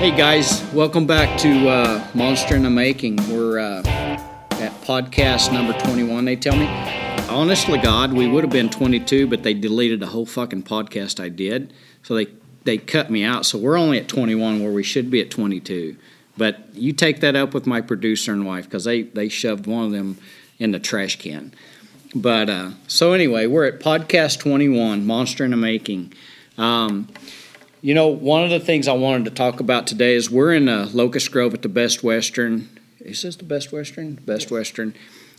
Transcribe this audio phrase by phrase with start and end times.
[0.00, 3.16] Hey guys, welcome back to uh, Monster in the Making.
[3.28, 6.64] We're uh, at podcast number 21, they tell me.
[7.28, 11.28] Honestly, God, we would have been 22, but they deleted the whole fucking podcast I
[11.28, 11.74] did.
[12.02, 12.28] So they,
[12.64, 13.44] they cut me out.
[13.44, 15.96] So we're only at 21 where we should be at 22.
[16.34, 19.84] But you take that up with my producer and wife because they, they shoved one
[19.84, 20.16] of them
[20.58, 21.52] in the trash can.
[22.14, 26.14] But uh, so anyway, we're at podcast 21, Monster in the Making.
[26.56, 27.08] Um,
[27.82, 30.68] you know, one of the things I wanted to talk about today is we're in
[30.68, 32.68] uh, Locust Grove at the Best Western.
[33.00, 34.16] Is this the Best Western?
[34.16, 34.94] Best Western.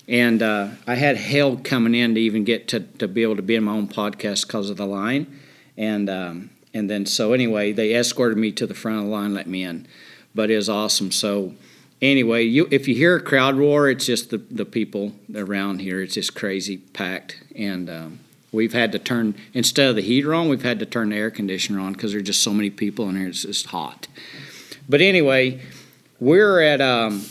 [0.07, 3.43] And uh, I had hell coming in to even get to, to be able to
[3.43, 5.39] be in my own podcast because of the line.
[5.77, 9.33] And um, and then so anyway, they escorted me to the front of the line,
[9.33, 9.87] let me in.
[10.33, 11.11] But it was awesome.
[11.11, 11.53] So
[12.01, 16.01] anyway, you if you hear a crowd roar, it's just the, the people around here.
[16.01, 17.43] It's just crazy packed.
[17.55, 18.19] And um,
[18.51, 21.31] We've had to turn instead of the heater on, we've had to turn the air
[21.31, 23.27] conditioner on because there's just so many people in here.
[23.27, 24.07] It's just hot.
[24.89, 25.61] But anyway,
[26.19, 26.81] we're at.
[26.81, 27.23] Um,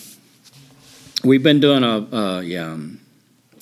[1.23, 3.01] we've been doing a, a um,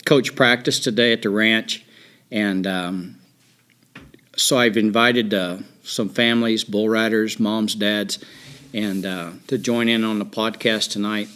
[0.05, 1.85] coach practice today at the ranch,
[2.31, 3.17] and um,
[4.37, 8.25] so I've invited uh, some families, bull riders, moms, dads,
[8.73, 11.29] and uh, to join in on the podcast tonight.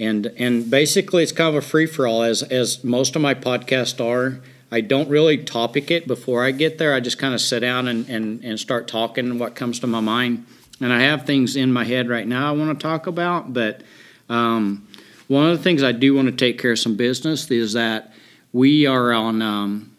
[0.00, 3.34] And and basically, it's kind of a free for all, as as most of my
[3.34, 4.40] podcasts are.
[4.72, 6.94] I don't really topic it before I get there.
[6.94, 10.00] I just kind of sit down and, and, and start talking what comes to my
[10.00, 10.46] mind.
[10.80, 13.82] And I have things in my head right now I want to talk about, but
[14.28, 14.86] um,
[15.26, 18.12] one of the things I do want to take care of some business is that
[18.52, 19.96] we are on um,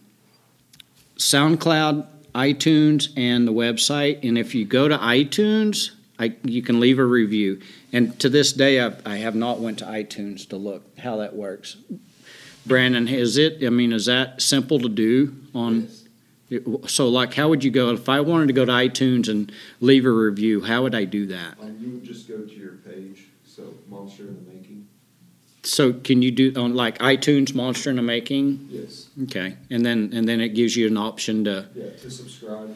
[1.17, 4.27] SoundCloud, iTunes, and the website.
[4.27, 7.61] And if you go to iTunes, I, you can leave a review.
[7.93, 11.35] And to this day, I, I have not went to iTunes to look how that
[11.35, 11.77] works.
[12.65, 13.63] Brandon, is it?
[13.65, 15.87] I mean, is that simple to do on?
[16.87, 20.05] So, like, how would you go if I wanted to go to iTunes and leave
[20.05, 20.61] a review?
[20.61, 21.55] How would I do that?
[21.61, 24.87] Um, you would just go to your page, so Monster in the Making.
[25.63, 28.67] So, can you do on like iTunes Monster in the Making?
[28.69, 29.07] Yes.
[29.23, 31.67] Okay, and then and then it gives you an option to.
[31.73, 32.75] Yeah, to subscribe.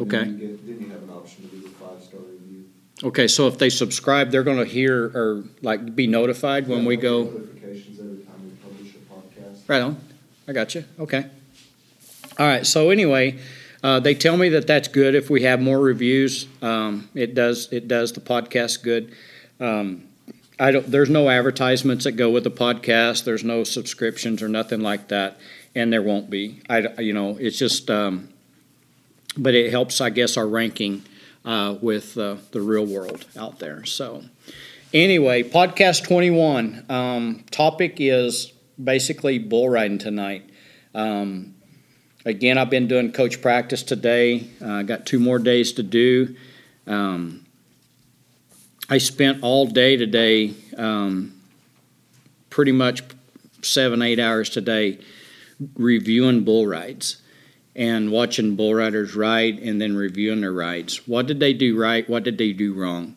[0.00, 0.18] Okay.
[0.24, 2.64] Then you, get, then you have an option to do a five star review.
[3.04, 6.88] Okay, so if they subscribe, they're going to hear or like be notified when Yeah,
[6.88, 7.24] we go.
[7.24, 9.51] get Notifications every time we publish a podcast.
[9.66, 10.00] Right on.
[10.48, 10.84] I got you.
[10.98, 11.24] Okay.
[12.38, 12.66] All right.
[12.66, 13.38] So anyway,
[13.82, 16.46] uh, they tell me that that's good if we have more reviews.
[16.60, 17.72] Um, it does.
[17.72, 19.14] It does the podcast good.
[19.60, 20.04] Um,
[20.58, 20.90] I don't.
[20.90, 23.24] There's no advertisements that go with the podcast.
[23.24, 25.38] There's no subscriptions or nothing like that,
[25.74, 26.60] and there won't be.
[26.68, 27.00] I.
[27.00, 27.90] You know, it's just.
[27.90, 28.28] Um,
[29.36, 31.02] but it helps, I guess, our ranking
[31.44, 33.84] uh, with uh, the real world out there.
[33.84, 34.24] So,
[34.92, 36.84] anyway, podcast 21.
[36.88, 40.48] Um, topic is basically bull riding tonight.
[40.94, 41.54] Um,
[42.24, 44.48] again, I've been doing coach practice today.
[44.60, 46.36] I uh, got two more days to do.
[46.86, 47.46] Um,
[48.88, 51.40] I spent all day today, um,
[52.50, 53.02] pretty much
[53.62, 54.98] seven, eight hours today,
[55.76, 57.22] reviewing bull rides
[57.74, 61.08] and watching bull riders ride and then reviewing their rides.
[61.08, 62.08] What did they do right?
[62.08, 63.16] What did they do wrong?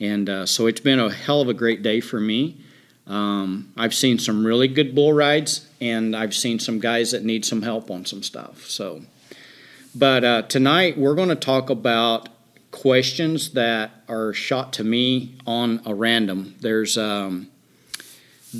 [0.00, 2.58] And uh, so it's been a hell of a great day for me.
[3.06, 7.44] Um, I've seen some really good bull rides, and I've seen some guys that need
[7.44, 8.66] some help on some stuff.
[8.66, 9.02] So,
[9.94, 12.28] but uh, tonight we're going to talk about
[12.70, 16.54] questions that are shot to me on a random.
[16.60, 17.48] There's um,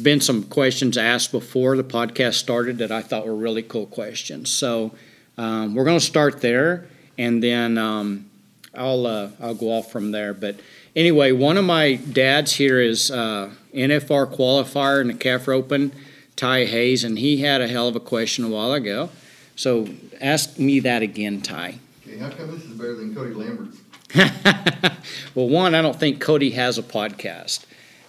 [0.02, 4.50] been some questions asked before the podcast started that I thought were really cool questions.
[4.50, 4.94] So
[5.38, 6.86] um, we're going to start there,
[7.18, 8.30] and then um,
[8.74, 10.34] I'll uh, I'll go off from there.
[10.34, 10.60] But
[10.96, 15.92] anyway, one of my dads here is uh, NFR qualifier in the calf Open,
[16.36, 19.10] Ty Hayes, and he had a hell of a question a while ago.
[19.56, 19.88] So
[20.20, 21.78] ask me that again, Ty.
[22.06, 23.78] Okay, how come this is better than Cody Lambert's?
[25.34, 27.64] well, one, I don't think Cody has a podcast,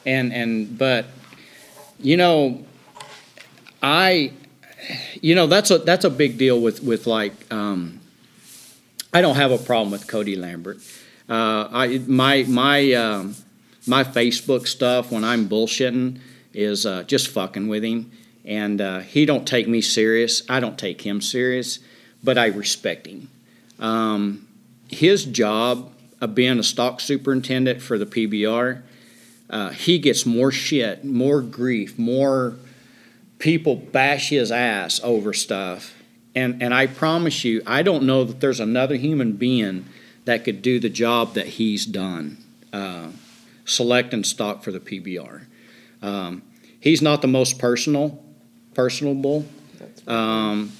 [0.05, 1.07] and and but
[1.99, 2.63] you know,
[3.81, 4.31] I,
[5.21, 7.99] you know, that's a that's a big deal with with like, um,
[9.13, 10.79] I don't have a problem with Cody Lambert.
[11.29, 13.35] Uh, I my my um,
[13.87, 16.19] my Facebook stuff when I'm bullshitting
[16.53, 18.11] is uh, just fucking with him,
[18.43, 20.43] and uh, he don't take me serious.
[20.49, 21.79] I don't take him serious,
[22.23, 23.29] but I respect him.
[23.79, 24.47] Um,
[24.87, 25.91] his job
[26.21, 28.81] of being a stock superintendent for the PBR,
[29.49, 32.55] uh, he gets more shit, more grief, more
[33.39, 35.93] people bash his ass over stuff.
[36.33, 39.85] And, and I promise you, I don't know that there's another human being
[40.25, 42.37] that could do the job that he's done
[42.73, 43.07] uh,
[43.63, 45.45] selecting stock for the PBR.
[46.01, 46.43] Um,
[46.79, 48.23] he's not the most personal,
[48.73, 49.45] personable
[50.07, 50.71] um,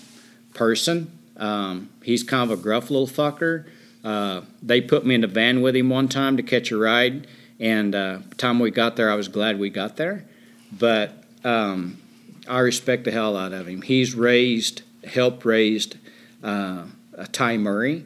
[0.53, 1.11] person.
[1.37, 3.65] Um, he's kind of a gruff little fucker.
[4.03, 7.27] Uh, they put me in the van with him one time to catch a ride,
[7.59, 10.25] and uh, time we got there, I was glad we got there.
[10.71, 12.01] But um,
[12.47, 13.81] I respect the hell out of him.
[13.81, 15.97] He's raised, helped raised
[16.43, 16.83] uh,
[17.31, 18.05] Ty Murray,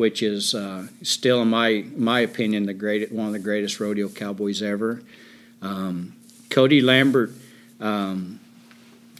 [0.00, 4.08] which is uh, still, in my my opinion, the great one of the greatest rodeo
[4.08, 5.02] cowboys ever.
[5.60, 6.16] Um,
[6.48, 7.32] Cody Lambert
[7.80, 8.40] um,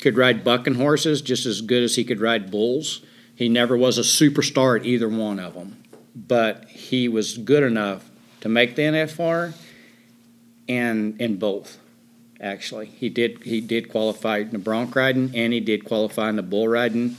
[0.00, 3.02] could ride bucking horses just as good as he could ride bulls.
[3.34, 5.76] He never was a superstar at either one of them,
[6.16, 8.08] but he was good enough
[8.40, 9.52] to make the NFR
[10.66, 11.76] and in both.
[12.40, 16.36] Actually, he did he did qualify in the bronc riding and he did qualify in
[16.36, 17.18] the bull riding.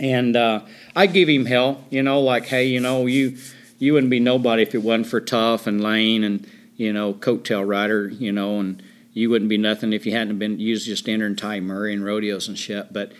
[0.00, 0.62] And uh,
[0.96, 3.36] I give him hell, you know, like hey, you know, you
[3.78, 7.68] you wouldn't be nobody if it wasn't for Tuff and Lane and you know coattail
[7.68, 8.82] rider, you know, and
[9.12, 12.48] you wouldn't be nothing if you hadn't been used just entering Ty Murray and rodeos
[12.48, 12.92] and shit.
[12.92, 13.12] But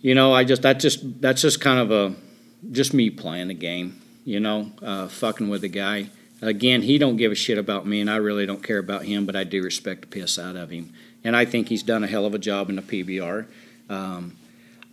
[0.00, 2.16] you know, I just that just that's just kind of a
[2.72, 6.08] just me playing the game, you know, uh, fucking with the guy.
[6.40, 9.26] Again, he don't give a shit about me, and I really don't care about him,
[9.26, 12.06] but I do respect the piss out of him, and I think he's done a
[12.06, 13.46] hell of a job in the PBR.
[13.90, 14.38] Um,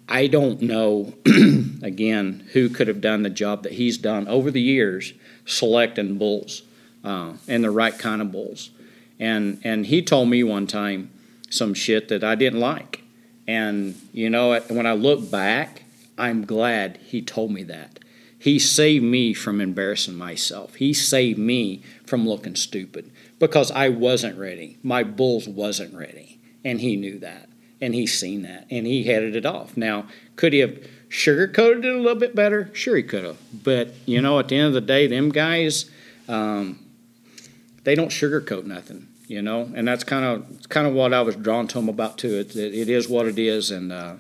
[0.09, 1.13] I don't know,
[1.81, 5.13] again, who could have done the job that he's done over the years
[5.45, 6.63] selecting bulls
[7.03, 8.71] uh, and the right kind of bulls.
[9.19, 11.09] And and he told me one time
[11.49, 13.03] some shit that I didn't like,
[13.47, 15.83] and you know when I look back,
[16.17, 17.99] I'm glad he told me that
[18.39, 20.75] he saved me from embarrassing myself.
[20.75, 24.77] He saved me from looking stupid because I wasn't ready.
[24.83, 26.39] My bulls wasn't ready.
[26.63, 27.46] And he knew that.
[27.79, 28.65] And he's seen that.
[28.71, 29.77] And he headed it off.
[29.77, 30.79] Now, could he have
[31.09, 32.69] sugarcoated it a little bit better?
[32.73, 33.37] Sure, he could have.
[33.63, 35.89] But, you know, at the end of the day, them guys,
[36.27, 36.79] um,
[37.83, 39.71] they don't sugarcoat nothing, you know?
[39.75, 42.35] And that's kind of kind of what I was drawn to him about, too.
[42.39, 43.71] It, it, it is what it is.
[43.71, 44.15] And uh,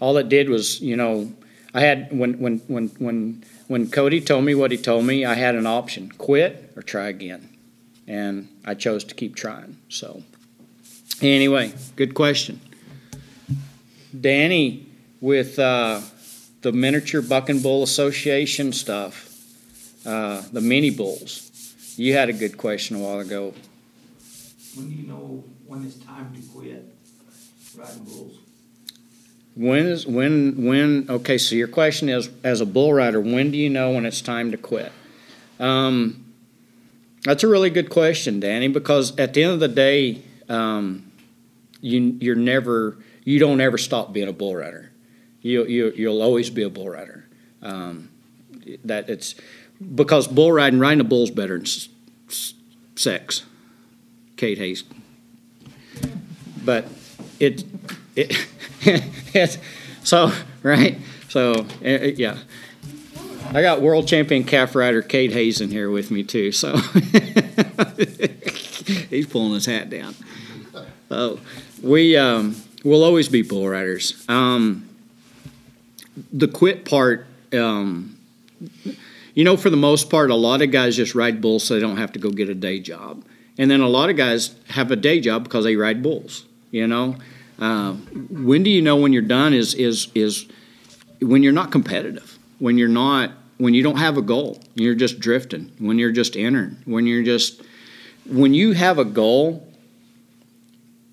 [0.00, 1.32] all it did was, you know,
[1.76, 5.34] I had when when when when when Cody told me what he told me, I
[5.34, 7.50] had an option: quit or try again,
[8.06, 9.76] and I chose to keep trying.
[9.90, 10.22] So,
[11.20, 12.62] anyway, good question,
[14.20, 14.86] Danny,
[15.20, 16.00] with uh,
[16.62, 19.28] the miniature buck and bull association stuff,
[20.06, 21.50] uh, the mini bulls.
[21.96, 23.54] You had a good question a while ago.
[24.74, 26.84] When do you know when it's time to quit
[27.76, 28.38] riding bulls?
[29.54, 31.38] When is when when okay?
[31.38, 34.50] So your question is, as a bull rider, when do you know when it's time
[34.50, 34.92] to quit?
[35.58, 36.26] Um,
[37.22, 41.10] that's a really good question, Danny, because at the end of the day, um,
[41.80, 44.92] you you're never you don't ever stop being a bull rider.
[45.42, 47.26] You you you'll always be a bull rider.
[47.60, 48.08] Um,
[48.84, 49.34] that it's
[49.94, 51.66] because bull riding riding a bull's better than
[52.94, 53.42] sex.
[54.36, 54.84] Kate Hayes,
[56.64, 56.86] but
[57.40, 57.64] it
[58.14, 58.46] it.
[59.34, 59.58] it's,
[60.04, 60.30] so
[60.62, 62.38] right, so uh, yeah,
[63.52, 66.52] I got world champion calf rider Cade Hazen here with me too.
[66.52, 66.76] So
[69.10, 70.14] he's pulling his hat down.
[71.08, 71.40] So
[71.82, 72.54] we um,
[72.86, 74.24] will always be bull riders.
[74.28, 74.88] Um,
[76.32, 78.16] the quit part, um,
[79.34, 81.80] you know, for the most part, a lot of guys just ride bulls so they
[81.80, 83.24] don't have to go get a day job,
[83.58, 86.46] and then a lot of guys have a day job because they ride bulls.
[86.70, 87.16] You know.
[87.58, 87.92] Uh,
[88.30, 90.46] when do you know when you're done is is is
[91.20, 95.18] when you're not competitive when you're not when you don't have a goal you're just
[95.18, 97.62] drifting when you're just entering when you're just
[98.26, 99.66] when you have a goal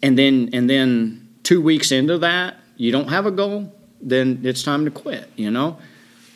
[0.02, 3.72] and then and then two weeks into that you don't have a goal
[4.02, 5.78] then it's time to quit you know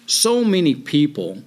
[0.05, 1.41] so many people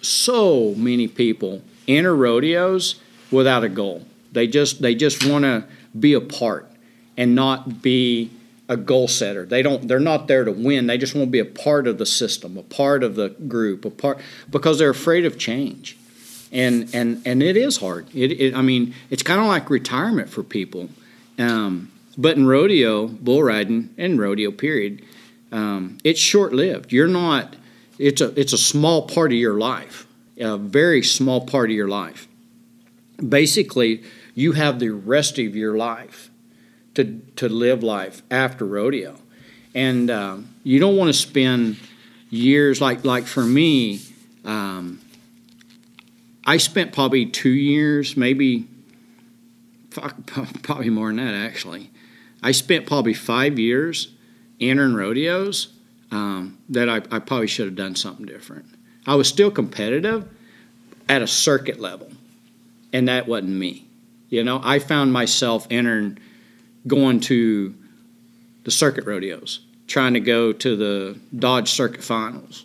[0.00, 5.64] so many people enter rodeos without a goal they just they just want to
[5.98, 6.68] be a part
[7.16, 8.30] and not be
[8.68, 9.44] a goal setter.
[9.44, 10.86] They don't they're not there to win.
[10.86, 13.84] They just want to be a part of the system, a part of the group,
[13.84, 14.18] a part
[14.50, 15.96] because they're afraid of change.
[16.50, 18.06] And and and it is hard.
[18.14, 20.88] It, it I mean, it's kind of like retirement for people.
[21.38, 25.02] Um, but in rodeo, bull riding, and rodeo period,
[25.50, 26.92] um, it's short lived.
[26.92, 27.56] You're not.
[27.98, 30.06] It's a it's a small part of your life,
[30.38, 32.26] a very small part of your life.
[33.16, 34.02] Basically,
[34.34, 36.30] you have the rest of your life
[36.94, 39.16] to, to live life after rodeo.
[39.74, 41.76] And um, you don't want to spend
[42.30, 44.00] years like like for me,
[44.44, 45.00] um,
[46.44, 48.68] I spent probably two years, maybe
[49.90, 50.16] fuck
[50.62, 51.90] probably more than that actually.
[52.42, 54.08] I spent probably five years
[54.60, 55.68] entering rodeos
[56.10, 58.66] um, that I, I probably should have done something different.
[59.06, 60.28] I was still competitive
[61.08, 62.10] at a circuit level,
[62.92, 63.86] and that wasn't me.
[64.28, 66.18] You know, I found myself entering
[66.86, 67.74] going to
[68.64, 72.64] the circuit rodeos, trying to go to the Dodge Circuit Finals,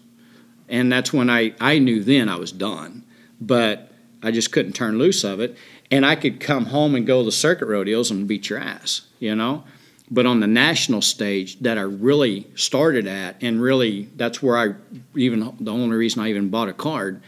[0.70, 3.04] and that's when I I knew then I was done,
[3.42, 3.92] but
[4.22, 5.58] I just couldn't turn loose of it,
[5.92, 9.02] and I could come home and go to the circuit rodeos and beat your ass,
[9.20, 9.64] you know.
[10.10, 14.76] But on the national stage that I really started at, and really that's where I
[15.16, 17.22] even the only reason I even bought a card,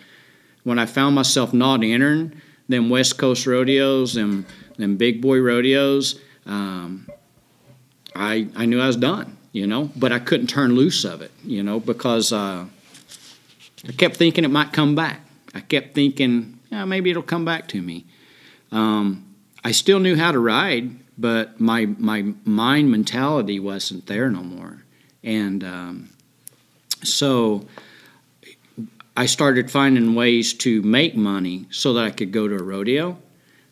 [0.64, 4.46] when I found myself not entering them West Coast rodeos, them
[4.78, 7.10] them big boy rodeos, um,
[8.16, 9.90] I I knew I was done, you know.
[9.98, 12.66] But I couldn't turn loose of it, you know, because uh,
[13.88, 15.22] I kept thinking it might come back.
[15.54, 18.06] I kept thinking, yeah, maybe it'll come back to me.
[18.72, 24.44] Um, I still knew how to ride, but my my mind mentality wasn't there no
[24.44, 24.84] more,
[25.24, 26.10] and um,
[27.04, 27.66] so
[29.18, 33.18] I started finding ways to make money so that I could go to a rodeo.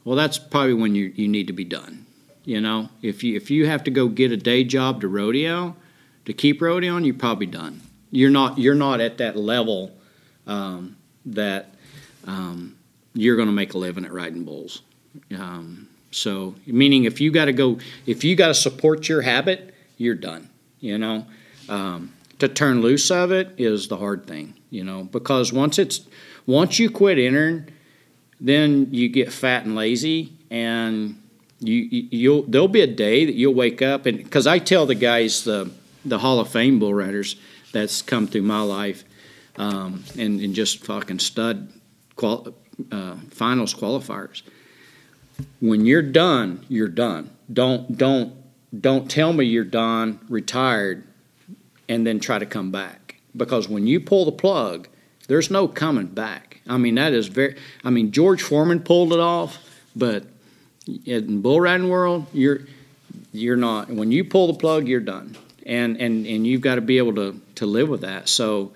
[0.03, 2.05] Well, that's probably when you you need to be done.
[2.43, 5.75] You know, if you if you have to go get a day job to rodeo,
[6.25, 7.81] to keep rodeoing, you're probably done.
[8.11, 9.91] You're not you're not at that level
[10.45, 11.75] um, that
[12.25, 12.77] um,
[13.13, 14.81] you're going to make a living at riding bulls.
[15.37, 19.73] Um, so, meaning if you got to go, if you got to support your habit,
[19.97, 20.49] you're done.
[20.79, 21.25] You know,
[21.69, 24.53] um, to turn loose of it is the hard thing.
[24.69, 26.01] You know, because once it's
[26.45, 27.69] once you quit entering,
[28.39, 31.21] then you get fat and lazy, and
[31.59, 34.95] you you'll there'll be a day that you'll wake up and because I tell the
[34.95, 35.71] guys the
[36.05, 37.35] the Hall of Fame bull riders
[37.71, 39.03] that's come through my life
[39.57, 41.71] um, and, and just fucking stud
[42.15, 42.53] qual,
[42.91, 44.41] uh, finals qualifiers.
[45.59, 47.31] When you're done, you're done.
[47.51, 48.33] Don't don't
[48.79, 51.03] don't tell me you're done, retired,
[51.87, 53.15] and then try to come back.
[53.35, 54.87] Because when you pull the plug,
[55.27, 56.61] there's no coming back.
[56.67, 57.55] I mean that is very.
[57.83, 59.57] I mean George Foreman pulled it off,
[59.95, 60.25] but
[61.05, 62.61] in bull riding world, you're
[63.31, 63.89] you're not.
[63.89, 67.15] When you pull the plug, you're done, and and and you've got to be able
[67.15, 68.29] to to live with that.
[68.29, 68.73] So.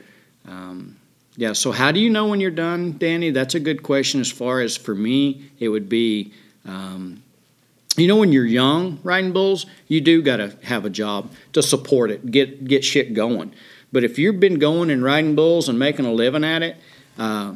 [0.48, 0.98] Um,
[1.38, 3.32] yeah, so how do you know when you're done, Danny?
[3.32, 4.20] That's a good question.
[4.20, 6.34] As far as for me, it would be,
[6.66, 7.24] um,
[7.98, 11.62] you know, when you're young riding bulls, you do got to have a job to
[11.62, 13.54] support it, get get shit going.
[13.92, 16.78] But if you've been going and riding bulls and making a living at it,
[17.18, 17.56] uh,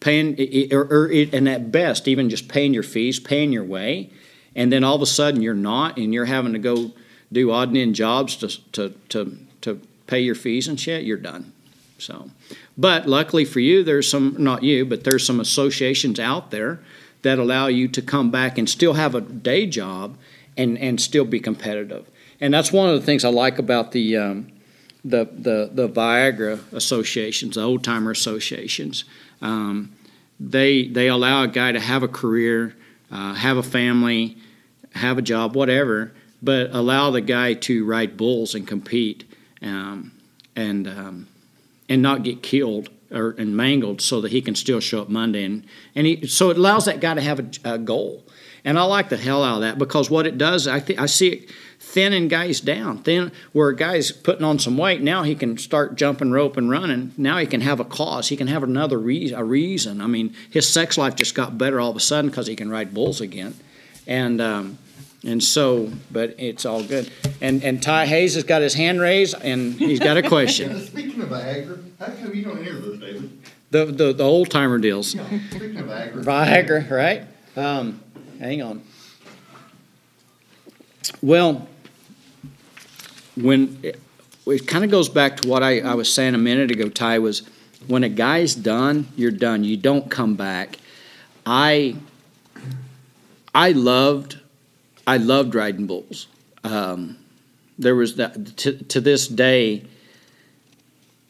[0.00, 0.36] paying
[0.72, 4.10] or, or and at best even just paying your fees, paying your way,
[4.54, 6.92] and then all of a sudden you're not, and you're having to go
[7.32, 11.16] do odd and end jobs to to to to pay your fees and shit, you're
[11.16, 11.52] done.
[11.98, 12.30] So,
[12.76, 16.80] but luckily for you, there's some not you, but there's some associations out there
[17.26, 20.16] that allow you to come back and still have a day job
[20.56, 22.08] and and still be competitive.
[22.40, 24.52] And that's one of the things I like about the um,
[25.04, 29.04] the, the the Viagra associations, the old timer associations.
[29.42, 29.92] Um,
[30.38, 32.76] they they allow a guy to have a career,
[33.10, 34.36] uh, have a family,
[34.94, 39.24] have a job, whatever, but allow the guy to ride bulls and compete.
[39.62, 40.12] Um,
[40.54, 41.28] and um,
[41.88, 45.44] and not get killed or and mangled so that he can still show up Monday.
[45.44, 48.24] And and he, so it allows that guy to have a, a, goal.
[48.64, 51.06] And I like the hell out of that because what it does I think I
[51.06, 52.98] see it thinning guys down.
[52.98, 56.70] Thin where a guy's putting on some weight now he can start jumping rope and
[56.70, 57.12] running.
[57.16, 58.28] Now he can have a cause.
[58.28, 60.00] He can have another re- a reason.
[60.00, 62.70] I mean his sex life just got better all of a sudden because he can
[62.70, 63.54] ride bulls again.
[64.06, 64.78] And um,
[65.26, 67.10] and so, but it's all good.
[67.40, 70.80] And and Ty Hayes has got his hand raised, and he's got a question.
[70.86, 73.38] Speaking of Viagra, how come you don't enter those, David?
[73.70, 75.14] The the, the old timer deals.
[75.14, 76.24] Yeah, speaking of Viagra.
[76.24, 77.22] Viagra, right?
[77.56, 78.00] Um,
[78.38, 78.82] hang on.
[81.20, 81.68] Well,
[83.36, 84.00] when it,
[84.46, 87.18] it kind of goes back to what I, I was saying a minute ago, Ty
[87.18, 87.42] was
[87.88, 89.64] when a guy's done, you're done.
[89.64, 90.78] You don't come back.
[91.44, 91.96] I
[93.54, 94.38] I loved
[95.06, 96.26] I loved riding bulls.
[96.64, 97.18] Um,
[97.78, 99.84] there was that to, to this day.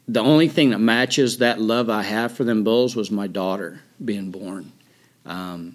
[0.08, 3.80] The only thing that matches that love I have for them bulls was my daughter
[4.04, 4.70] being born.
[5.24, 5.74] Um,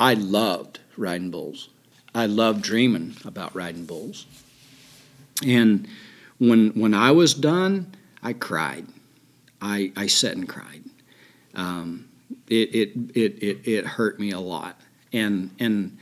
[0.00, 1.68] I loved riding bulls.
[2.14, 4.26] I loved dreaming about riding bulls.
[5.44, 5.86] And
[6.38, 8.86] when when I was done, I cried.
[9.60, 10.84] I I sat and cried.
[11.54, 12.08] Um,
[12.48, 14.80] it, it it it it hurt me a lot.
[15.12, 15.98] And and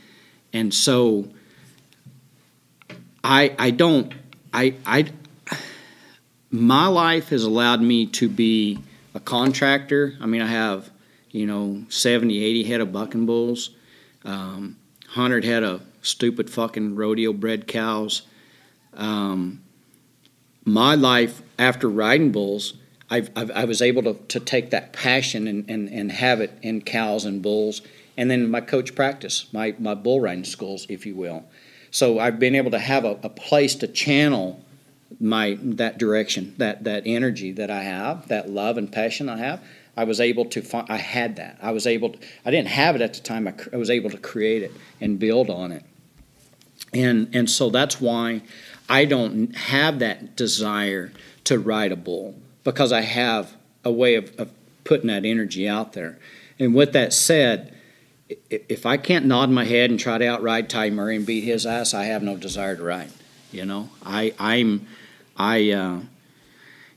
[0.53, 1.27] and so
[3.23, 4.13] I I don't
[4.53, 5.07] I I
[6.51, 8.79] my life has allowed me to be
[9.15, 10.13] a contractor.
[10.21, 10.89] I mean, I have
[11.31, 13.71] you know 70, 80 head of bucking bulls,
[14.23, 18.21] um, 100 head of stupid fucking rodeo bred cows.
[18.93, 19.63] Um,
[20.65, 22.75] my life after riding bulls,
[23.09, 26.57] I've, I've, i was able to, to take that passion and, and, and have it
[26.61, 27.81] in cows and bulls
[28.17, 31.45] and then my coach practice, my, my bull riding schools, if you will.
[31.91, 34.63] So I've been able to have a, a place to channel
[35.19, 39.63] my that direction, that that energy that I have, that love and passion I have.
[39.95, 40.89] I was able to find.
[40.89, 41.59] I had that.
[41.61, 42.11] I was able.
[42.11, 43.47] To, I didn't have it at the time.
[43.47, 45.83] I, I was able to create it and build on it.
[46.93, 48.41] And and so that's why
[48.89, 51.11] I don't have that desire
[51.45, 53.53] to ride a bull because I have
[53.83, 54.51] a way of, of
[54.83, 56.17] putting that energy out there.
[56.59, 57.72] And with that said,
[58.49, 61.65] if I can't nod my head and try to outride Ty Murray and beat his
[61.65, 63.11] ass, I have no desire to ride.
[63.51, 64.87] You know, I I'm
[65.37, 65.99] I uh,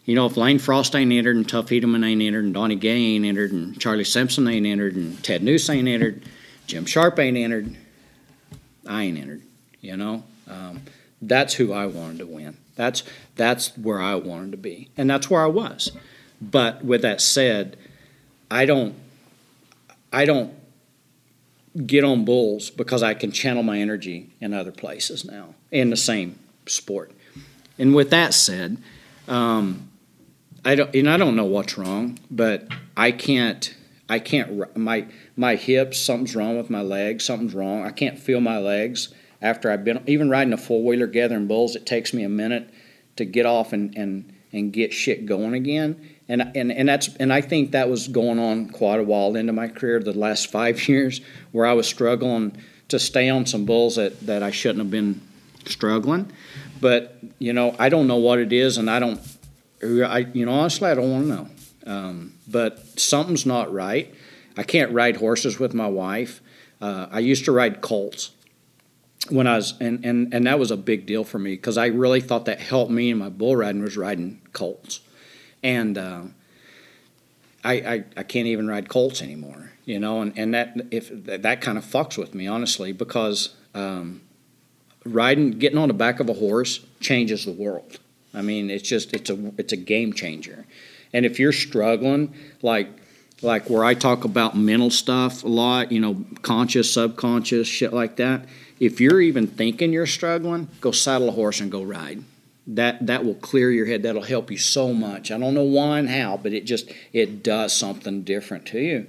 [0.05, 2.97] you know if Lane Frost ain't entered and Tuff Hedeman ain't entered and Donnie Gay
[2.97, 6.23] ain't entered and Charlie Sampson ain't entered and Ted Nuce ain't entered,
[6.67, 7.77] Jim Sharp ain't entered,
[8.87, 9.43] I ain't entered.
[9.81, 10.83] You know, um,
[11.21, 12.57] that's who I wanted to win.
[12.75, 13.03] That's
[13.37, 15.93] that's where I wanted to be, and that's where I was.
[16.41, 17.77] But with that said,
[18.51, 18.95] I don't
[20.13, 20.55] I don't
[21.85, 25.97] get on bulls because I can channel my energy in other places now in the
[25.97, 27.13] same sport.
[27.79, 28.79] And with that said,
[29.29, 29.91] um,
[30.65, 32.67] I don't and I don't know what's wrong, but
[32.97, 33.75] I can't
[34.09, 35.07] I can't my
[35.37, 37.85] my hips something's wrong with my legs something's wrong.
[37.85, 41.77] I can't feel my legs after I've been even riding a four wheeler gathering bulls.
[41.77, 42.71] It takes me a minute
[43.17, 46.16] to get off and and and get shit going again.
[46.29, 49.53] And, and and that's and I think that was going on quite a while into
[49.53, 51.21] my career, the last five years,
[51.53, 52.57] where I was struggling
[52.89, 55.21] to stay on some bulls that, that I shouldn't have been
[55.67, 56.33] struggling.
[56.81, 59.21] But you know, I don't know what it is, and I don't.
[59.83, 61.49] I you know honestly, I don't want to know.
[61.87, 64.13] Um, but something's not right.
[64.57, 66.41] I can't ride horses with my wife.
[66.81, 68.33] Uh, I used to ride colts
[69.31, 71.87] when I was, and, and, and that was a big deal for me because I
[71.87, 75.01] really thought that helped me in my bull riding was riding colts.
[75.67, 76.23] And uh,
[77.65, 81.61] I, I, I can't even ride colts anymore, you know, and, and that if that,
[81.61, 84.21] kind of fucks with me honestly because um,
[85.05, 87.99] riding, getting on the back of a horse changes the world.
[88.33, 90.67] I mean, it's just it's a it's a game changer.
[91.13, 92.89] And if you're struggling, like
[93.43, 98.17] like where I talk about mental stuff a lot, you know, conscious, subconscious, shit like
[98.17, 98.45] that.
[98.79, 102.23] If you're even thinking you're struggling, go saddle a horse and go ride.
[102.69, 104.03] That that will clear your head.
[104.03, 105.31] That'll help you so much.
[105.31, 109.07] I don't know why and how, but it just it does something different to you.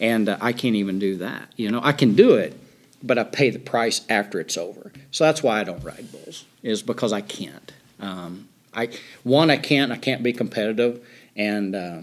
[0.00, 1.52] And uh, I can't even do that.
[1.56, 2.58] You know, I can do it,
[3.02, 4.90] but I pay the price after it's over.
[5.10, 6.46] So that's why I don't ride bulls.
[6.62, 7.72] Is because I can't.
[8.00, 8.88] Um, I
[9.22, 9.92] one I can't.
[9.92, 11.98] I can't be competitive, and uh,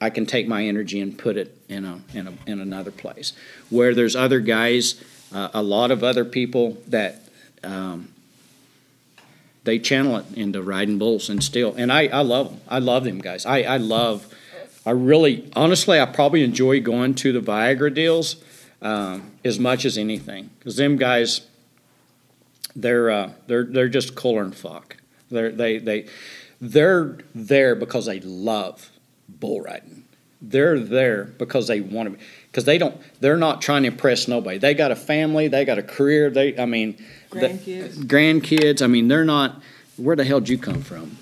[0.00, 3.32] I can take my energy and put it in a in a in another place.
[3.68, 7.22] Where there's other guys, uh, a lot of other people that.
[7.64, 8.14] Um,
[9.64, 12.60] they channel it into riding bulls and still, and I, I love them.
[12.68, 13.44] I love them guys.
[13.44, 14.32] I, I love,
[14.86, 18.36] I really, honestly, I probably enjoy going to the Viagra deals
[18.82, 21.42] um, as much as anything because them guys,
[22.76, 24.96] they're uh, they're they're just cooler than fuck.
[25.30, 26.06] They're they they
[26.60, 28.90] they're there because they love
[29.28, 30.04] bull riding.
[30.42, 32.98] They're there because they want to, because they don't.
[33.20, 34.58] They're not trying to impress nobody.
[34.58, 35.48] They got a family.
[35.48, 36.30] They got a career.
[36.30, 36.96] They, I mean,
[37.30, 37.94] the- Grandkids.
[38.06, 38.82] grandkids.
[38.82, 39.60] I mean, they're not.
[39.96, 41.16] Where the hell did you come from?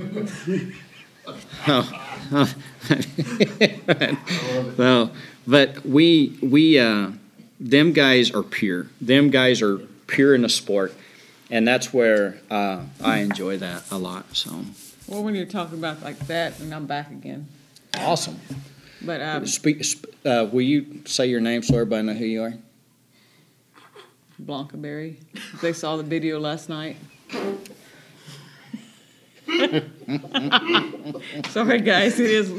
[1.68, 2.54] oh,
[4.76, 5.10] well,
[5.46, 7.10] but we we uh,
[7.58, 8.86] them guys are pure.
[9.00, 10.94] Them guys are pure in the sport,
[11.50, 14.36] and that's where uh, I enjoy that a lot.
[14.36, 14.50] So
[15.06, 17.46] Well, when you're talking about like that, and I'm back again.
[17.98, 18.40] awesome.
[19.02, 19.84] But um, Speak.
[19.84, 22.54] sp- Uh, will you say your name so everybody know who you are?
[24.46, 25.18] Blanca Berry,
[25.60, 26.96] they saw the video last night.
[31.48, 32.18] Sorry, guys.
[32.18, 32.50] It is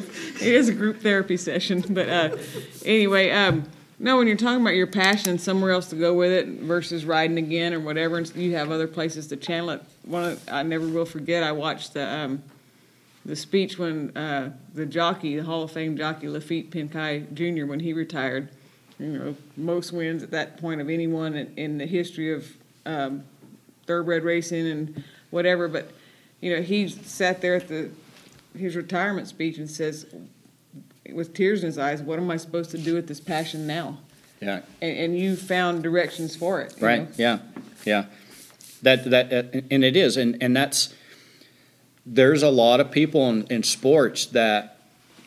[0.42, 2.38] it is a group therapy session, but uh,
[2.86, 3.64] anyway, um,
[4.00, 4.18] no.
[4.18, 7.38] When you're talking about your passion, and somewhere else to go with it versus riding
[7.38, 9.84] again or whatever, and you have other places to channel it.
[10.04, 11.44] One, I never will forget.
[11.44, 12.44] I watched the um,
[13.26, 17.66] the speech when uh, the jockey, the Hall of Fame jockey Laffit Pincay Jr.
[17.66, 18.50] when he retired.
[19.02, 22.48] You know, most wins at that point of anyone in, in the history of
[22.86, 23.24] um,
[23.88, 25.68] thoroughbred racing and whatever.
[25.68, 25.92] But
[26.40, 27.90] you know, he sat there at the
[28.56, 30.06] his retirement speech and says,
[31.12, 33.98] with tears in his eyes, "What am I supposed to do with this passion now?"
[34.40, 34.62] Yeah.
[34.82, 36.76] And, and you found directions for it.
[36.80, 37.10] Right.
[37.10, 37.16] know?
[37.18, 37.40] Yeah.
[37.86, 38.06] Yeah.
[38.84, 40.94] That that uh, and it is, and and that's
[42.06, 44.78] there's a lot of people in, in sports that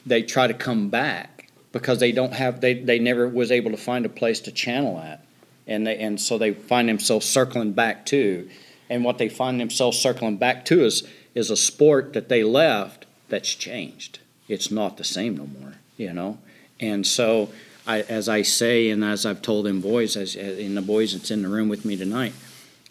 [0.07, 1.34] they try to come back
[1.75, 4.99] because they don't have they they never was able to find a place to channel
[4.99, 5.23] at,
[5.67, 8.49] and they and so they find themselves circling back to,
[8.89, 13.05] and what they find themselves circling back to is is a sport that they left
[13.29, 14.21] that's changed.
[14.49, 16.39] It's not the same no more, you know,
[16.81, 17.51] and so.
[17.87, 21.31] I, as I say, and as I've told them boys, as in the boys that's
[21.31, 22.33] in the room with me tonight,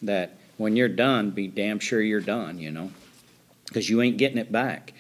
[0.04, 2.92] that when you're done, be damn sure you're done, you know.
[3.74, 4.94] because you ain't getting it back.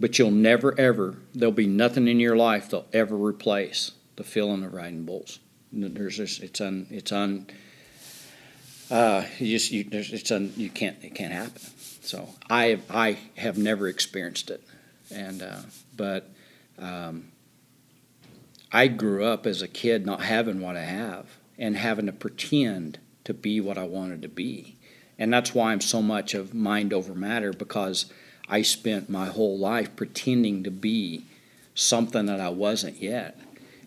[0.00, 4.64] But you'll never ever there'll be nothing in your life that'll ever replace the feeling
[4.64, 5.38] of riding bulls.
[5.72, 7.46] There's just it's un it's un
[8.90, 11.62] uh, you just you it's un you can't it can't happen.
[12.02, 14.62] So I have, I have never experienced it,
[15.10, 15.60] and uh,
[15.96, 16.28] but
[16.78, 17.32] um,
[18.70, 21.26] I grew up as a kid not having what I have
[21.58, 24.76] and having to pretend to be what I wanted to be,
[25.18, 28.12] and that's why I'm so much of mind over matter because
[28.48, 31.26] I spent my whole life pretending to be
[31.74, 33.38] something that I wasn't yet,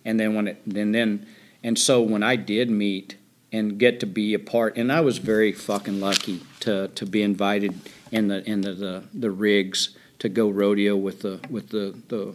[0.04, 1.26] and then when it and then
[1.62, 3.16] and so when I did meet
[3.50, 7.22] and get to be a part, and I was very fucking lucky to to be
[7.22, 11.94] invited in the in the the, the rigs to go rodeo with the with the
[12.08, 12.34] the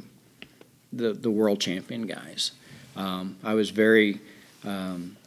[0.93, 2.51] the, the world champion guys.
[2.95, 4.19] Um, I was very,
[4.63, 5.17] um,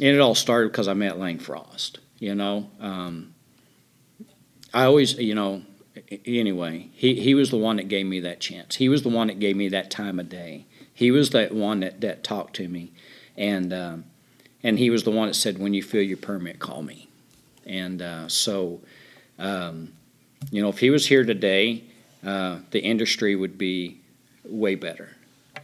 [0.00, 1.98] and it all started because I met Lane Frost.
[2.18, 3.34] You know, um,
[4.72, 5.62] I always, you know,
[6.24, 8.76] anyway, he, he was the one that gave me that chance.
[8.76, 10.66] He was the one that gave me that time of day.
[10.92, 12.92] He was that one that, that talked to me,
[13.36, 14.04] and um,
[14.62, 17.08] and he was the one that said, "When you feel your permit, call me."
[17.66, 18.80] And uh, so,
[19.38, 19.92] um,
[20.50, 21.84] you know, if he was here today,
[22.24, 24.00] uh, the industry would be
[24.44, 25.16] way better.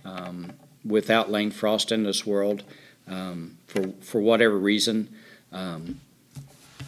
[0.04, 0.52] Um,
[0.84, 2.62] without Lane Frost in this world,
[3.08, 5.08] um, for for whatever reason,
[5.52, 6.00] um,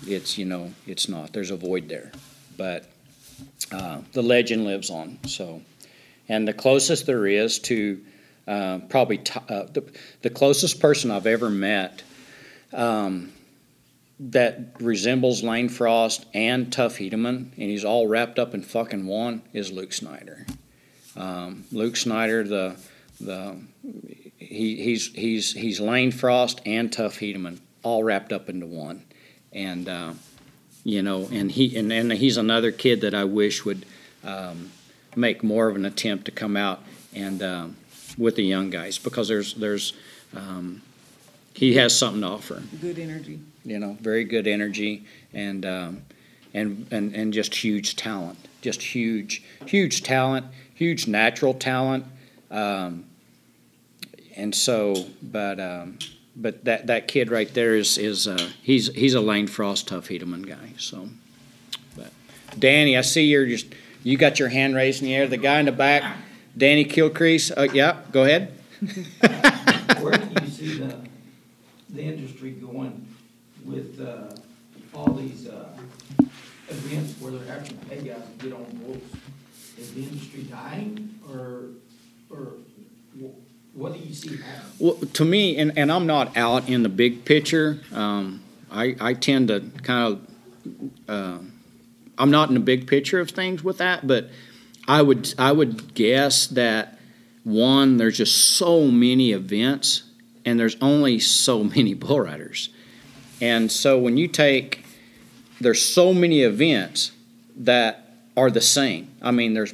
[0.07, 1.33] it's you know it's not.
[1.33, 2.13] There's a void there,
[2.57, 2.91] but
[3.73, 5.19] uh, the legend lives on.
[5.27, 5.63] So,
[6.29, 8.01] and the closest there is to
[8.47, 9.85] uh, probably t- uh, the
[10.23, 12.03] the closest person I've ever met.
[12.73, 13.33] Um,
[14.21, 19.43] that resembles Lane Frost and Tuff Hedeman, and he's all wrapped up in fucking one,
[19.53, 20.47] is Luke Snyder.
[21.17, 22.77] Um, Luke Snyder, the
[23.21, 23.57] the
[24.39, 29.05] he, he's he's he's Lane Frost and Tuff Hedeman, all wrapped up into one,
[29.53, 30.13] and uh,
[30.85, 33.87] you know, and he and, and he's another kid that I wish would
[34.23, 34.71] um,
[35.17, 36.83] make more of an attempt to come out
[37.15, 37.77] and um,
[38.19, 39.95] with the young guys because there's there's
[40.37, 40.83] um,
[41.55, 43.41] he has something to offer Good energy.
[43.65, 46.03] you know, very good energy and um,
[46.53, 52.05] and and and just huge talent, just huge, huge talent, huge natural talent,
[52.51, 53.05] um,
[54.37, 55.99] and so, but um,
[56.37, 60.09] but that that kid right there is is uh, he's he's a Lane Frost Tuff
[60.09, 60.73] Hedeman guy.
[60.79, 61.09] So,
[61.97, 62.13] but
[62.59, 63.67] Danny, I see you're just
[64.03, 65.27] you got your hand raised in the air.
[65.27, 66.17] The guy in the back,
[66.57, 67.51] Danny Kilcrease.
[67.57, 68.53] Uh, yeah, go ahead.
[70.01, 70.97] Where do you see the,
[71.89, 73.09] the industry going
[73.65, 74.35] with, uh,
[74.93, 75.71] all these, uh,
[76.69, 79.03] events where they're having to pay guys to get on bulls?
[79.79, 81.71] Is the industry dying, or,
[82.31, 82.53] or
[83.75, 84.39] what do you see?
[84.79, 87.81] Well, to me, and, and I'm not out in the big picture.
[87.93, 91.39] Um, I, I tend to kind of, uh,
[92.17, 94.31] I'm not in the big picture of things with that, but
[94.87, 96.99] I would I would guess that
[97.43, 100.05] one, there's just so many events,
[100.45, 102.69] and there's only so many bull riders,
[103.41, 104.85] and so when you take,
[105.61, 107.11] there's so many events
[107.57, 109.11] that are the same.
[109.21, 109.73] I mean, there's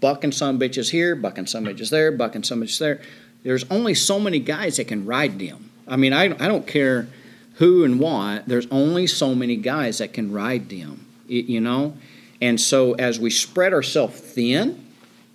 [0.00, 3.00] bucking some bitches here, bucking some bitches there, bucking some bitches there
[3.42, 5.70] there's only so many guys that can ride them.
[5.86, 7.08] I mean, I, I don't care
[7.54, 11.96] who and what, there's only so many guys that can ride them, you know?
[12.40, 14.84] And so as we spread ourselves thin,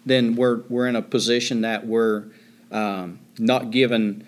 [0.05, 2.25] then we're, we're in a position that we're
[2.71, 4.25] um, not giving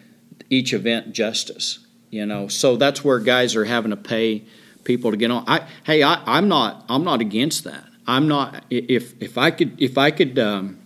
[0.50, 2.48] each event justice, you know?
[2.48, 4.44] So that's where guys are having to pay
[4.84, 5.44] people to get on.
[5.48, 7.86] I, hey, I, I'm not, I'm not against that.
[8.08, 10.80] I'm not, if, if I could, if I could, um,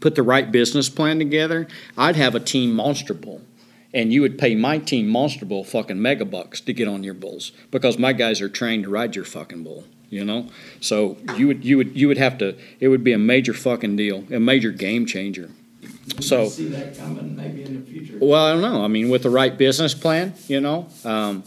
[0.00, 3.42] put the right business plan together, I'd have a team monster bull.
[3.92, 7.14] And you would pay my team monster bull fucking mega bucks to get on your
[7.14, 10.46] bulls because my guys are trained to ride your fucking bull, you know?
[10.80, 13.96] So you would you would you would have to it would be a major fucking
[13.96, 15.50] deal, a major game changer.
[16.20, 18.18] So- see that coming maybe in the future?
[18.20, 18.84] Well, I don't know.
[18.84, 21.42] I mean, with the right business plan, you know, um,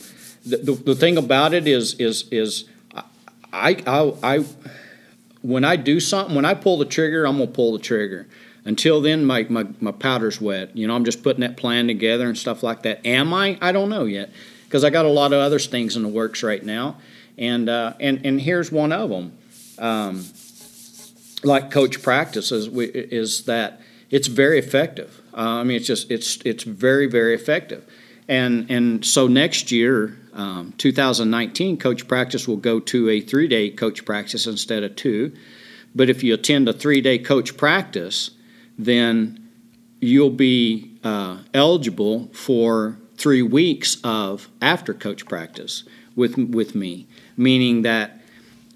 [0.45, 2.65] the, the the thing about it is is is
[3.53, 4.45] I I I
[5.43, 8.27] when I do something, when I pull the trigger, I'm gonna pull the trigger.
[8.65, 10.75] Until then, my, my, my powder's wet.
[10.75, 13.05] You know, I'm just putting that plan together and stuff like that.
[13.05, 13.57] Am I?
[13.61, 14.31] I don't know yet,
[14.63, 16.97] because I got a lot of other things in the works right now,
[17.37, 19.37] and uh, and and here's one of them.
[19.77, 20.25] Um,
[21.43, 25.21] like coach practices is that it's very effective.
[25.33, 27.85] Uh, I mean, it's just it's it's very very effective,
[28.29, 33.69] and and so next year, um, 2019, coach practice will go to a three day
[33.69, 35.33] coach practice instead of two.
[35.95, 38.31] But if you attend a three day coach practice,
[38.77, 39.49] then
[39.99, 45.83] you'll be uh, eligible for three weeks of after coach practice
[46.15, 48.19] with with me, meaning that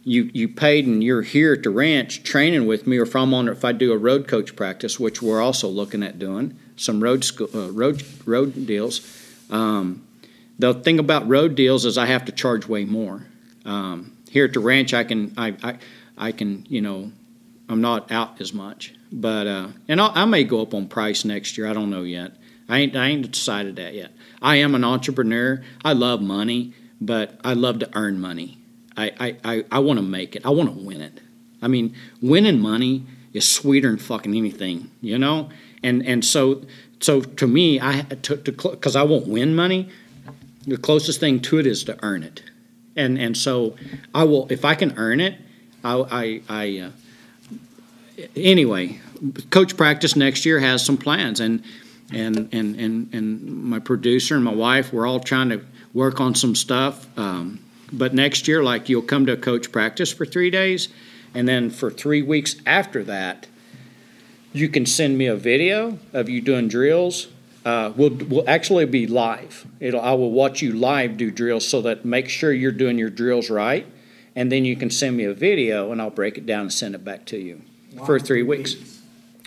[0.04, 3.34] you you paid and you're here at the ranch training with me, or if I'm
[3.34, 7.04] on if I do a road coach practice, which we're also looking at doing some
[7.04, 9.02] road school uh, road road deals.
[9.50, 10.07] Um,
[10.60, 13.26] the thing about road deals is I have to charge way more.
[13.65, 15.78] Um, here at the ranch, I can I, I
[16.17, 17.12] I can you know
[17.70, 21.26] I'm not out as much, but uh, and I'll, I may go up on price
[21.26, 21.67] next year.
[21.67, 22.34] I don't know yet.
[22.70, 24.12] I ain't I ain't decided that yet.
[24.41, 25.63] I am an entrepreneur.
[25.84, 28.58] I love money, but I love to earn money.
[28.96, 30.46] I I, I, I want to make it.
[30.46, 31.22] I want to win it.
[31.62, 35.50] I mean, winning money is sweeter than fucking anything, you know.
[35.84, 36.63] And and so
[37.00, 39.89] so to me, I to because I won't win money.
[40.67, 42.43] The closest thing to it is to earn it,
[42.95, 43.75] and and so
[44.13, 45.39] I will if I can earn it.
[45.84, 46.91] I I, I uh,
[48.36, 48.99] anyway,
[49.49, 51.63] coach practice next year has some plans, and
[52.12, 55.62] and and and and my producer and my wife, we're all trying to
[55.93, 57.08] work on some stuff.
[57.17, 57.60] Um,
[57.91, 60.89] but next year, like you'll come to a coach practice for three days,
[61.34, 63.47] and then for three weeks after that,
[64.53, 67.27] you can send me a video of you doing drills.
[67.67, 69.67] Uh, we'll, we'll actually be live.
[69.82, 73.10] It'll, I will watch you live do drills so that make sure you're doing your
[73.10, 73.86] drills right,
[74.38, 76.95] and then you can send me a video and I'll break it down and send
[76.95, 77.62] it back to you
[78.06, 78.77] for three weeks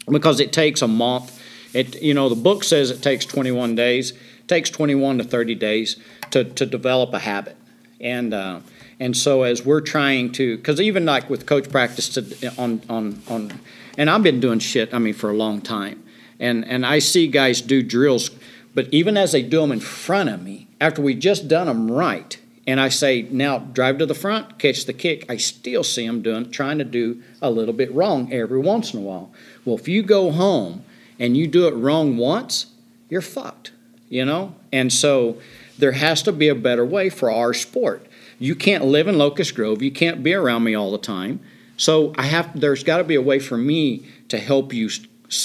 [0.07, 1.41] because it takes a month.
[1.73, 4.11] It you know the book says it takes 21 days.
[4.11, 5.97] It takes 21 to 30 days
[6.31, 7.57] to, to develop a habit,
[8.03, 8.61] and uh,
[8.99, 13.23] and so as we're trying to because even like with coach practice to, on on
[13.29, 13.61] on,
[13.97, 16.05] and I've been doing shit I mean for a long time,
[16.41, 18.31] and and I see guys do drills,
[18.75, 21.91] but even as they do them in front of me after we just done them
[21.91, 22.37] right.
[22.67, 25.27] And I say, now drive to the front, catch the kick.
[25.29, 29.01] I still see them doing, trying to do a little bit wrong every once in
[29.01, 29.33] a while.
[29.65, 30.85] Well, if you go home
[31.19, 32.67] and you do it wrong once,
[33.09, 33.73] you're fucked,
[34.09, 34.55] you know?
[34.73, 35.39] And so
[35.79, 38.07] there has to be a better way for our sport.
[38.39, 41.41] You can't live in Locust Grove, you can't be around me all the time.
[41.77, 44.91] So I have there's got to be a way for me to help you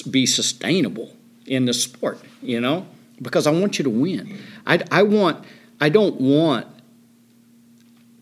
[0.09, 2.87] be sustainable in the sport, you know?
[3.21, 4.39] Because I want you to win.
[4.65, 5.45] I, I want
[5.79, 6.67] I don't want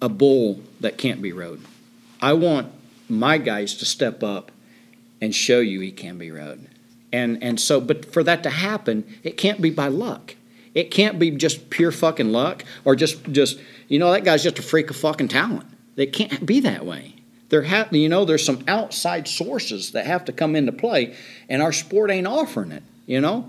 [0.02, 1.62] a bull that can't be rode.
[2.22, 2.72] I want
[3.10, 4.52] my guys to step up
[5.22, 6.68] and show you he can be rode.
[7.12, 10.36] And and so but for that to happen, it can't be by luck.
[10.74, 14.60] It can't be just pure fucking luck or just just you know that guy's just
[14.60, 15.66] a freak of fucking talent.
[15.96, 17.16] It can't be that way.
[17.54, 21.16] There have you know there's some outside sources that have to come into play,
[21.48, 22.82] and our sport ain't offering it.
[23.06, 23.48] You know,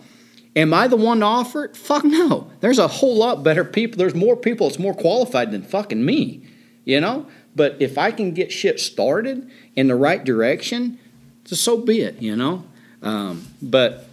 [0.55, 1.75] am I the one to offer it?
[1.75, 2.51] Fuck no.
[2.61, 3.97] There's a whole lot better people.
[3.97, 6.43] There's more people that's more qualified than fucking me.
[6.85, 10.99] You know, but if I can get shit started in the right direction,
[11.47, 12.21] so be it.
[12.21, 12.63] You know,
[13.01, 14.07] um, but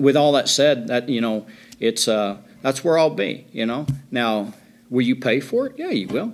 [0.00, 1.46] with all that said, that you know,
[1.78, 3.46] it's uh, that's where I'll be.
[3.52, 4.52] You know, now
[4.90, 5.74] will you pay for it?
[5.76, 6.32] Yeah, you will,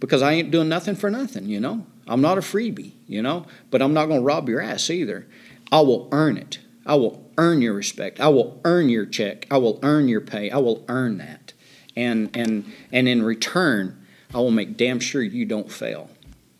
[0.00, 1.44] because I ain't doing nothing for nothing.
[1.50, 2.92] You know, I'm not a freebie.
[3.06, 5.26] You know, but I'm not going to rob your ass either.
[5.70, 6.58] I will earn it.
[6.86, 8.20] I will earn your respect.
[8.20, 9.46] I will earn your check.
[9.50, 10.50] I will earn your pay.
[10.50, 11.52] I will earn that,
[11.96, 16.10] and and and in return, I will make damn sure you don't fail.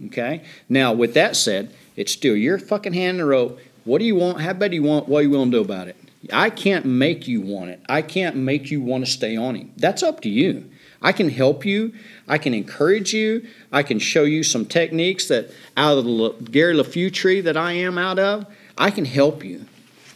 [0.07, 0.43] Okay.
[0.69, 3.59] Now, with that said, it's still your fucking hand in the rope.
[3.85, 4.41] What do you want?
[4.41, 5.09] How bad do you want?
[5.09, 5.97] What are you willing to do about it?
[6.33, 7.81] I can't make you want it.
[7.89, 9.73] I can't make you want to stay on him.
[9.77, 10.71] That's up to you.
[11.05, 11.93] I can help you.
[12.27, 13.47] I can encourage you.
[13.71, 17.73] I can show you some techniques that out of the Gary Leffew tree that I
[17.73, 18.47] am out of,
[18.79, 19.67] I can help you.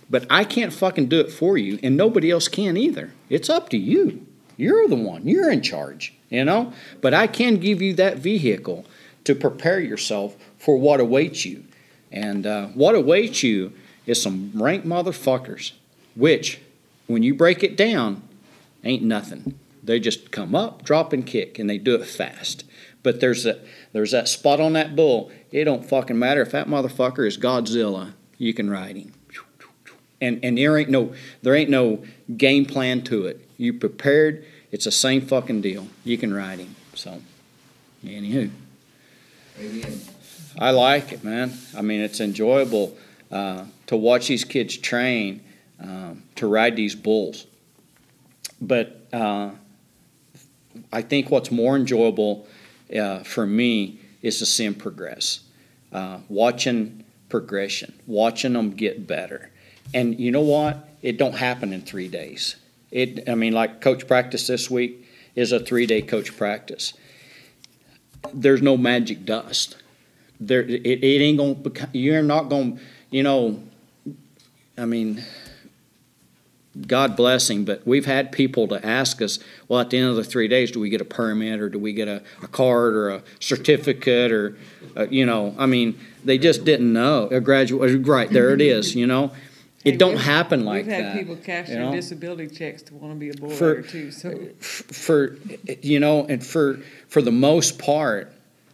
[0.08, 3.12] But I can't fucking do it for you, and nobody else can either.
[3.28, 4.26] It's up to you.
[4.56, 5.28] You're the one.
[5.28, 6.72] You're in charge, you know?
[7.02, 8.86] But I can give you that vehicle
[9.24, 11.64] to prepare yourself for what awaits you.
[12.10, 13.74] And uh, what awaits you
[14.06, 15.72] is some rank motherfuckers,
[16.16, 16.62] which,
[17.06, 18.22] when you break it down,
[18.82, 19.58] ain't nothing.
[19.88, 22.62] They just come up, drop, and kick, and they do it fast.
[23.02, 25.32] But there's that there's that spot on that bull.
[25.50, 28.12] It don't fucking matter if that motherfucker is Godzilla.
[28.36, 29.14] You can ride him.
[30.20, 32.04] And and there ain't no there ain't no
[32.36, 33.48] game plan to it.
[33.56, 34.44] You prepared.
[34.70, 35.88] It's the same fucking deal.
[36.04, 36.76] You can ride him.
[36.94, 37.22] So,
[38.04, 38.50] anywho.
[39.58, 40.00] Amen.
[40.58, 41.56] I like it, man.
[41.74, 42.94] I mean, it's enjoyable
[43.30, 45.42] uh, to watch these kids train
[45.80, 47.46] um, to ride these bulls.
[48.60, 49.52] But uh,
[50.92, 52.46] I think what's more enjoyable
[52.96, 55.40] uh, for me is to see them progress,
[55.92, 59.50] uh, watching progression, watching them get better.
[59.94, 60.88] And you know what?
[61.02, 62.56] It don't happen in three days.
[62.90, 66.94] It, I mean, like coach practice this week is a three-day coach practice.
[68.32, 69.76] There's no magic dust
[70.40, 72.76] there it, it ain't gonna you're not gonna
[73.10, 73.60] you know
[74.76, 75.22] i mean
[76.86, 80.16] God bless him, but we've had people to ask us, well, at the end of
[80.16, 82.94] the three days, do we get a permit or do we get a, a card
[82.94, 84.56] or a certificate or,
[84.96, 87.28] uh, you know, I mean, they just didn't know.
[87.30, 89.32] A graduate, right, there it is, you know?
[89.84, 90.96] It don't we've- happen like that.
[90.96, 91.18] We've had that.
[91.18, 94.10] people cash you their disability checks to want to be a bull For- rider too,
[94.10, 94.48] so.
[94.60, 95.36] for
[95.82, 98.32] you know and for for the most part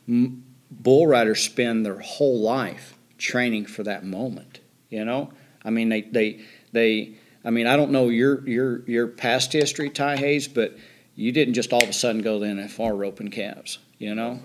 [0.09, 5.31] m- bull riders spend their whole life training for that moment you know
[5.63, 6.41] i mean they they
[6.73, 7.13] they
[7.45, 10.77] i mean i don't know your your your past history ty hayes but
[11.17, 14.41] you didn't just all of a sudden go to the nfr roping calves you know?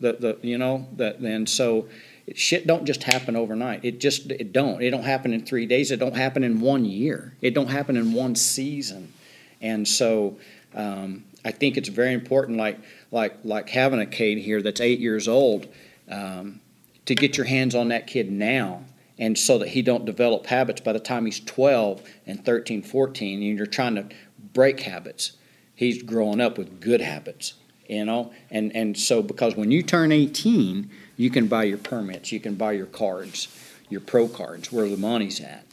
[0.00, 1.88] The the you know that and so
[2.26, 3.84] it, shit don't just happen overnight.
[3.84, 4.82] It just it don't.
[4.82, 5.90] It don't happen in three days.
[5.90, 7.34] It don't happen in one year.
[7.42, 9.12] It don't happen in one season.
[9.60, 10.38] And so
[10.74, 12.78] um, I think it's very important, like
[13.10, 15.66] like like having a kid here that's eight years old,
[16.08, 16.60] um,
[17.04, 18.84] to get your hands on that kid now,
[19.20, 23.42] and so that he don't develop habits by the time he's 12 and 13, 14,
[23.42, 24.08] and you're trying to
[24.52, 25.32] break habits.
[25.74, 27.54] He's growing up with good habits,
[27.88, 32.32] you know, and and so because when you turn 18, you can buy your permits,
[32.32, 33.46] you can buy your cards,
[33.88, 35.64] your pro cards, where the money's at,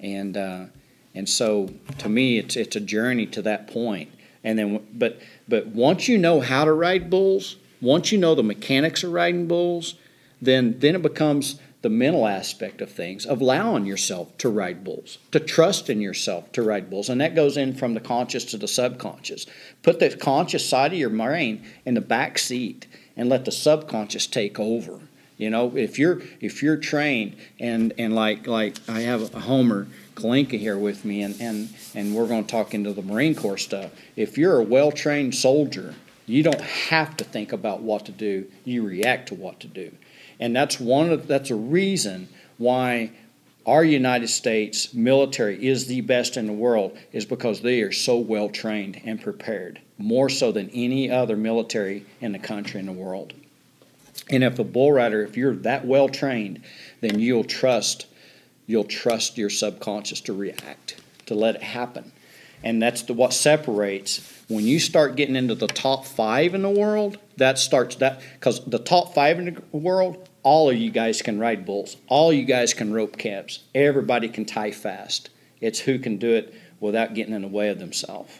[0.00, 0.36] and.
[0.36, 0.64] Uh,
[1.14, 4.10] and so, to me, it's it's a journey to that point.
[4.42, 8.42] And then, but but once you know how to ride bulls, once you know the
[8.42, 9.94] mechanics of riding bulls,
[10.42, 15.18] then then it becomes the mental aspect of things, of allowing yourself to ride bulls,
[15.30, 18.56] to trust in yourself to ride bulls, and that goes in from the conscious to
[18.56, 19.44] the subconscious.
[19.82, 22.86] Put the conscious side of your brain in the back seat
[23.18, 25.00] and let the subconscious take over.
[25.36, 29.86] You know, if you're if you're trained and and like like I have a Homer
[30.14, 33.58] Kalinka here with me, and and and we're going to talk into the Marine Corps
[33.58, 33.90] stuff.
[34.16, 35.94] If you're a well trained soldier,
[36.24, 38.46] you don't have to think about what to do.
[38.64, 39.92] You react to what to do,
[40.40, 43.10] and that's one of that's a reason why
[43.66, 48.18] our United States military is the best in the world is because they are so
[48.18, 52.92] well trained and prepared, more so than any other military in the country in the
[52.92, 53.32] world.
[54.28, 56.62] And if a bull rider, if you're that well trained,
[57.00, 58.06] then you'll trust,
[58.66, 62.12] you'll trust your subconscious to react, to let it happen.
[62.64, 66.70] And that's the, what separates when you start getting into the top five in the
[66.70, 67.18] world.
[67.36, 71.38] That starts that because the top five in the world, all of you guys can
[71.38, 75.28] ride bulls, all you guys can rope calves, everybody can tie fast.
[75.60, 78.32] It's who can do it without getting in the way of themselves.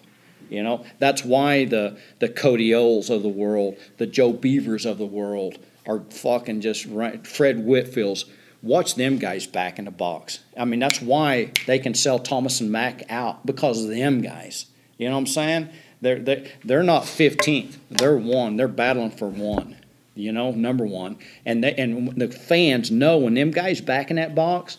[0.48, 4.98] You know, that's why the the Cody Ohls of the world, the Joe Beavers of
[4.98, 7.26] the world are fucking just right.
[7.26, 8.24] Fred Whitfields,
[8.64, 10.40] watch them guys back in the box.
[10.58, 14.66] I mean, that's why they can sell Thomas and Mack out because of them guys.
[14.98, 15.68] You know what I'm saying?
[16.00, 17.76] They're they're, they're not 15th.
[17.90, 18.56] They're one.
[18.56, 19.76] They're battling for one.
[20.14, 21.18] You know, number one.
[21.44, 24.78] And they and the fans know when them guys back in that box.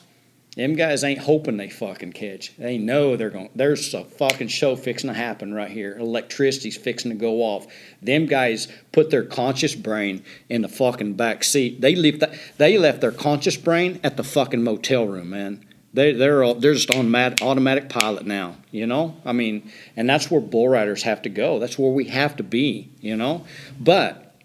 [0.55, 2.55] Them guys ain't hoping they fucking catch.
[2.55, 3.49] They know they're going.
[3.53, 5.97] There's a fucking show fixing to happen right here.
[5.97, 7.67] Electricity's fixing to go off.
[8.01, 11.81] Them guys put their conscious brain in the fucking back seat.
[11.81, 12.21] They left.
[12.21, 15.65] That, they left their conscious brain at the fucking motel room, man.
[15.93, 18.55] They they're all, they're just on mad, automatic pilot now.
[18.71, 19.17] You know.
[19.25, 21.59] I mean, and that's where bull riders have to go.
[21.59, 22.91] That's where we have to be.
[23.01, 23.45] You know.
[23.77, 24.37] But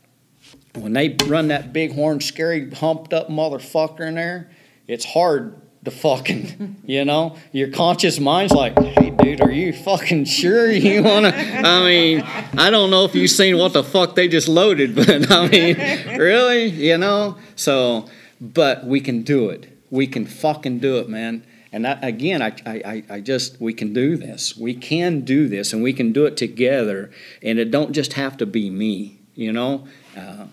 [0.74, 4.50] when they run that big horn, scary, humped up motherfucker in there,
[4.88, 10.26] it's hard to fucking, you know, your conscious mind's like, hey, dude, are you fucking
[10.26, 11.28] sure you wanna?
[11.34, 12.20] I mean,
[12.58, 15.76] I don't know if you've seen what the fuck they just loaded, but I mean,
[16.18, 17.38] really, you know?
[17.56, 18.08] So,
[18.40, 19.68] but we can do it.
[19.90, 21.44] We can fucking do it, man.
[21.72, 24.56] And that, again, I, I, I just, we can do this.
[24.56, 27.10] We can do this, and we can do it together.
[27.42, 29.86] And it don't just have to be me, you know?
[30.16, 30.46] Uh,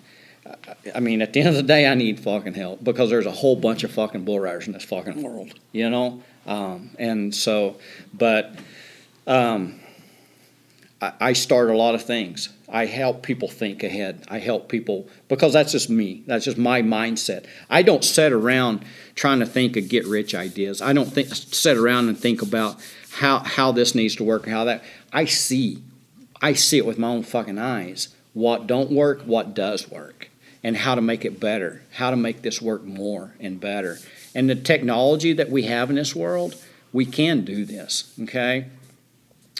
[0.93, 3.31] I mean, at the end of the day, I need fucking help because there's a
[3.31, 6.21] whole bunch of fucking bull riders in this fucking world, you know?
[6.45, 7.77] Um, and so,
[8.13, 8.55] but
[9.25, 9.79] um,
[11.01, 12.49] I, I start a lot of things.
[12.69, 14.25] I help people think ahead.
[14.29, 16.23] I help people because that's just me.
[16.25, 17.45] That's just my mindset.
[17.69, 18.83] I don't sit around
[19.15, 20.81] trying to think of get rich ideas.
[20.81, 22.77] I don't think sit around and think about
[23.11, 24.83] how how this needs to work and how that.
[25.13, 25.81] I see,
[26.41, 28.13] I see it with my own fucking eyes.
[28.33, 30.26] What don't work, what does work
[30.63, 33.97] and how to make it better, how to make this work more and better.
[34.35, 36.55] And the technology that we have in this world,
[36.91, 38.67] we can do this, okay?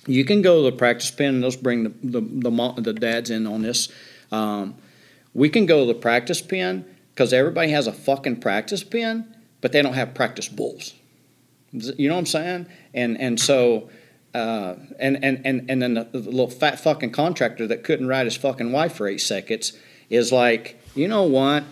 [0.06, 3.30] You can go to the practice pen, and let's bring the, the, the, the dads
[3.30, 3.90] in on this.
[4.32, 4.76] Um,
[5.34, 9.72] we can go to the practice pen because everybody has a fucking practice pen, but
[9.72, 10.94] they don't have practice bulls.
[11.72, 12.68] You know what I'm saying?
[12.94, 13.90] And, and so,
[14.34, 18.26] uh, and, and, and, and then the, the little fat fucking contractor that couldn't ride
[18.26, 19.74] his fucking wife for eight seconds
[20.10, 21.64] is like, you know what?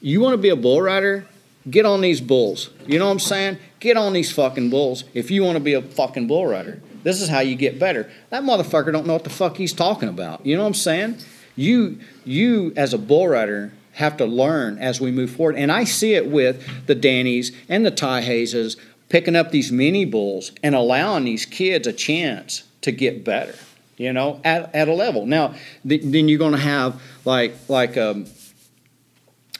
[0.00, 1.26] You want to be a bull rider?
[1.70, 2.70] Get on these bulls.
[2.86, 3.58] You know what I'm saying?
[3.78, 6.80] Get on these fucking bulls if you want to be a fucking bull rider.
[7.04, 8.10] This is how you get better.
[8.30, 10.44] That motherfucker don't know what the fuck he's talking about.
[10.44, 11.18] You know what I'm saying?
[11.54, 15.56] You you as a bull rider have to learn as we move forward.
[15.56, 18.76] And I see it with the Dannies and the Ty Hayeses
[19.08, 23.54] picking up these mini bulls and allowing these kids a chance to get better,
[24.02, 25.26] you know, at, at a level.
[25.26, 25.54] Now,
[25.88, 28.26] th- then you're going to have like like um,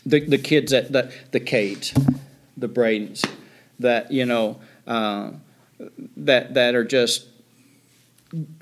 [0.04, 1.92] the the kids that the the Cades,
[2.56, 3.24] the Bradens,
[3.78, 5.30] that you know uh,
[6.16, 7.26] that that are just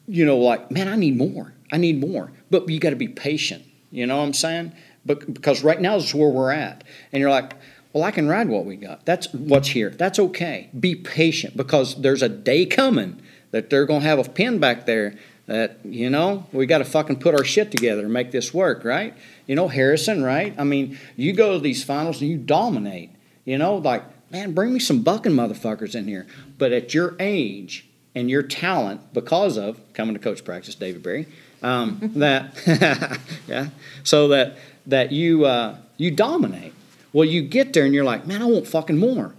[0.06, 3.08] you know like man, I need more, I need more, but you got to be
[3.08, 3.64] patient.
[3.90, 4.72] You know what I'm saying?
[5.06, 7.54] But because right now is where we're at, and you're like.
[7.92, 9.04] Well, I can ride what we got.
[9.04, 9.90] That's what's here.
[9.90, 10.70] That's okay.
[10.78, 13.20] Be patient because there's a day coming
[13.50, 15.18] that they're going to have a pin back there
[15.50, 18.84] that, you know, we got to fucking put our shit together and make this work,
[18.84, 19.14] right?
[19.48, 20.54] You know, Harrison, right?
[20.56, 23.10] I mean, you go to these finals and you dominate.
[23.44, 26.28] You know, like, man, bring me some bucking motherfuckers in here.
[26.56, 27.84] But at your age
[28.14, 31.26] and your talent, because of coming to coach practice, David Berry,
[31.64, 33.70] um, that, yeah,
[34.04, 36.74] so that, that you, uh, you dominate.
[37.12, 39.34] Well, you get there and you're like, man, I want fucking more.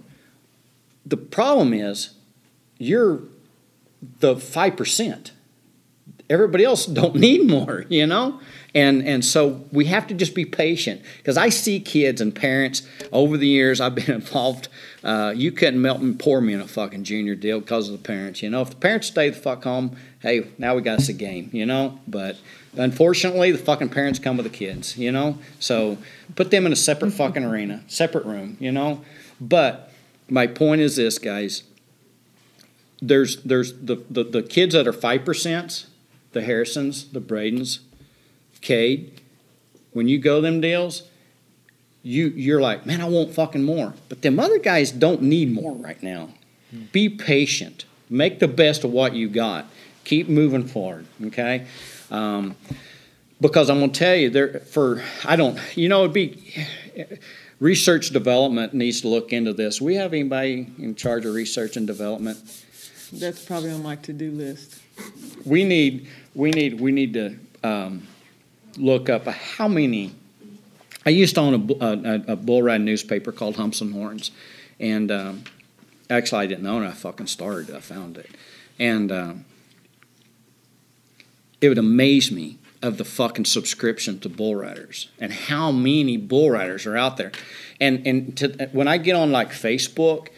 [1.06, 2.10] The problem is,
[2.76, 3.20] you're
[4.20, 5.32] the five percent.
[6.32, 8.40] Everybody else don't need more, you know,
[8.74, 12.82] and and so we have to just be patient because I see kids and parents
[13.12, 14.68] over the years I've been involved.
[15.04, 18.02] Uh, you couldn't melt and pour me in a fucking junior deal because of the
[18.02, 18.62] parents, you know.
[18.62, 21.66] If the parents stay the fuck home, hey, now we got us a game, you
[21.66, 21.98] know.
[22.08, 22.38] But
[22.74, 25.38] unfortunately, the fucking parents come with the kids, you know.
[25.58, 25.98] So
[26.34, 29.02] put them in a separate fucking arena, separate room, you know.
[29.38, 29.92] But
[30.30, 31.64] my point is this, guys.
[33.02, 35.86] There's there's the, the, the kids that are five percent,
[36.32, 37.80] the Harrisons, the Bradens,
[38.60, 39.20] Cade.
[39.92, 41.02] When you go them deals,
[42.02, 43.94] you you're like, man, I want fucking more.
[44.08, 46.30] But them other guys don't need more right now.
[46.92, 47.84] Be patient.
[48.08, 49.66] Make the best of what you got.
[50.04, 51.06] Keep moving forward.
[51.26, 51.66] Okay.
[52.10, 52.56] Um,
[53.40, 56.66] because I'm going to tell you, there for I don't, you know, it'd be
[57.60, 59.80] research development needs to look into this.
[59.80, 62.38] We have anybody in charge of research and development?
[63.12, 64.80] That's probably on my to-do list.
[65.44, 68.06] We need, we need, we need to um,
[68.76, 70.14] look up how many.
[71.04, 74.30] I used to own a, a, a- bull riding newspaper called Humps and Horns,
[74.78, 75.44] and um,
[76.08, 76.88] actually I didn't own it.
[76.88, 77.74] I fucking started.
[77.74, 78.30] I found it,
[78.78, 79.44] and um,
[81.60, 86.50] it would amaze me of the fucking subscription to bull riders and how many bull
[86.50, 87.32] riders are out there.
[87.80, 90.28] And and to, when I get on like Facebook,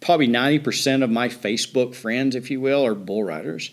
[0.00, 3.70] probably ninety percent of my Facebook friends, if you will, are bull riders,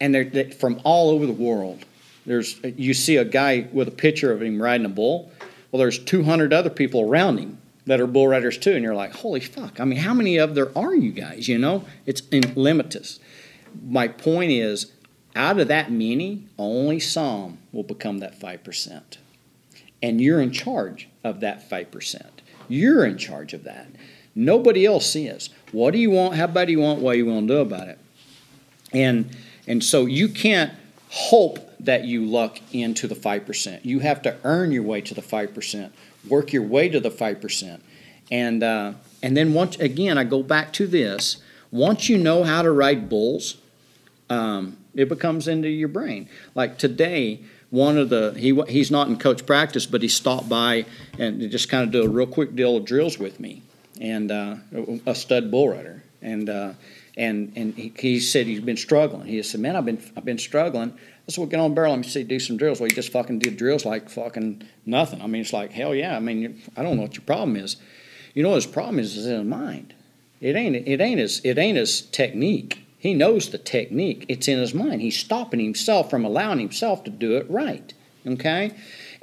[0.00, 1.84] and they're, they from all over the world.
[2.26, 5.30] There's you see a guy with a picture of him riding a bull.
[5.70, 9.12] Well, there's 200 other people around him that are bull riders too, and you're like,
[9.12, 9.80] holy fuck!
[9.80, 11.48] I mean, how many of there are you guys?
[11.48, 13.20] You know, it's limitless.
[13.86, 14.92] My point is,
[15.34, 19.18] out of that many, only some will become that five percent,
[20.02, 22.42] and you're in charge of that five percent.
[22.68, 23.88] You're in charge of that.
[24.34, 25.50] Nobody else is.
[25.72, 26.36] What do you want?
[26.36, 27.00] How bad do you want?
[27.00, 27.98] What you want to do about it?
[28.92, 29.36] And
[29.70, 30.72] and so you can't
[31.10, 33.86] hope that you luck into the five percent.
[33.86, 35.94] You have to earn your way to the five percent.
[36.28, 37.84] Work your way to the five percent.
[38.32, 41.40] And uh, and then once again, I go back to this.
[41.70, 43.58] Once you know how to ride bulls,
[44.28, 46.28] um, it becomes into your brain.
[46.56, 47.38] Like today,
[47.70, 50.84] one of the he he's not in coach practice, but he stopped by
[51.16, 53.62] and just kind of do a real quick deal of drills with me,
[54.00, 54.56] and uh,
[55.06, 56.72] a stud bull rider, and uh,
[57.16, 59.26] and and he, he said he's been struggling.
[59.26, 61.92] He said, "Man, I've been I've been struggling." I said, "Well, get on barrel.
[61.92, 65.20] Let me see, do some drills." Well, he just fucking did drills like fucking nothing.
[65.22, 66.16] I mean, it's like hell yeah.
[66.16, 67.76] I mean, I don't know what your problem is.
[68.34, 69.16] You know his problem is?
[69.16, 69.94] Is in his mind.
[70.40, 72.84] It ain't it ain't his it ain't his technique.
[72.98, 74.26] He knows the technique.
[74.28, 75.00] It's in his mind.
[75.00, 77.94] He's stopping himself from allowing himself to do it right.
[78.26, 78.72] Okay?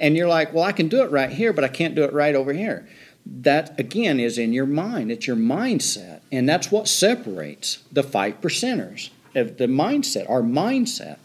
[0.00, 2.12] And you're like, well, I can do it right here, but I can't do it
[2.12, 2.88] right over here.
[3.30, 5.12] That, again, is in your mind.
[5.12, 6.20] It's your mindset.
[6.32, 11.18] And that's what separates the five percenters of the mindset, our mindset.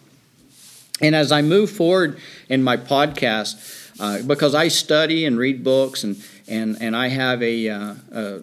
[1.01, 6.04] And as I move forward in my podcast, uh, because I study and read books,
[6.04, 8.41] and, and, and I have a, uh, a,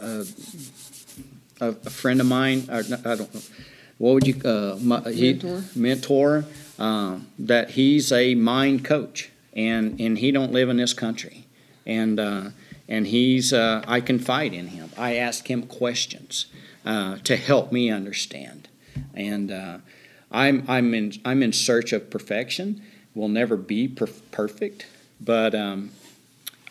[0.00, 0.24] a,
[1.60, 3.40] a, friend of mine, I don't know,
[3.98, 5.64] what would you, uh, my, he- Mentor?
[5.74, 6.44] mentor,
[6.78, 11.46] uh, that he's a mind coach, and, and he don't live in this country.
[11.84, 12.50] And, uh,
[12.90, 14.90] and he's, uh, I confide in him.
[14.98, 16.46] I ask him questions
[16.84, 18.68] uh, to help me understand.
[19.14, 19.78] And uh,
[20.30, 22.82] I'm, I'm, in, I'm in search of perfection.
[23.14, 24.86] We'll never be per- perfect,
[25.20, 25.90] but um,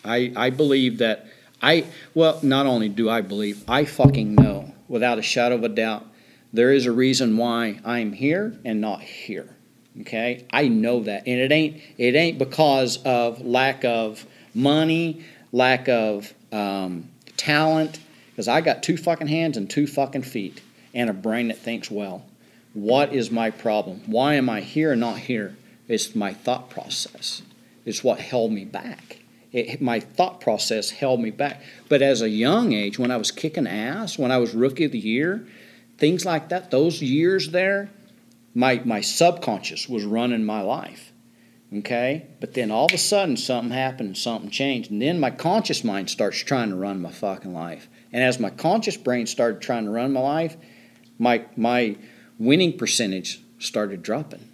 [0.05, 1.25] I, I believe that
[1.61, 5.69] I well, not only do I believe, I fucking know without a shadow of a
[5.69, 6.05] doubt
[6.51, 9.55] there is a reason why I'm here and not here.
[10.01, 10.45] Okay?
[10.51, 11.27] I know that.
[11.27, 17.99] And it ain't it ain't because of lack of money, lack of um, talent,
[18.31, 20.61] because I got two fucking hands and two fucking feet
[20.93, 22.25] and a brain that thinks well.
[22.73, 24.01] What is my problem?
[24.05, 25.55] Why am I here and not here?
[25.87, 27.41] It's my thought process.
[27.85, 29.19] It's what held me back.
[29.51, 31.61] It, my thought process held me back.
[31.87, 34.91] But as a young age, when I was kicking ass, when I was rookie of
[34.91, 35.47] the year,
[35.97, 37.89] things like that, those years there,
[38.53, 41.08] my, my subconscious was running my life.
[41.73, 42.27] Okay?
[42.39, 44.91] But then all of a sudden something happened, something changed.
[44.91, 47.87] And then my conscious mind starts trying to run my fucking life.
[48.11, 50.57] And as my conscious brain started trying to run my life,
[51.17, 51.95] my, my
[52.39, 54.49] winning percentage started dropping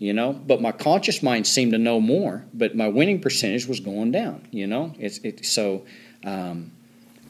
[0.00, 3.78] you know but my conscious mind seemed to know more but my winning percentage was
[3.78, 5.84] going down you know it's it so
[6.24, 6.72] um,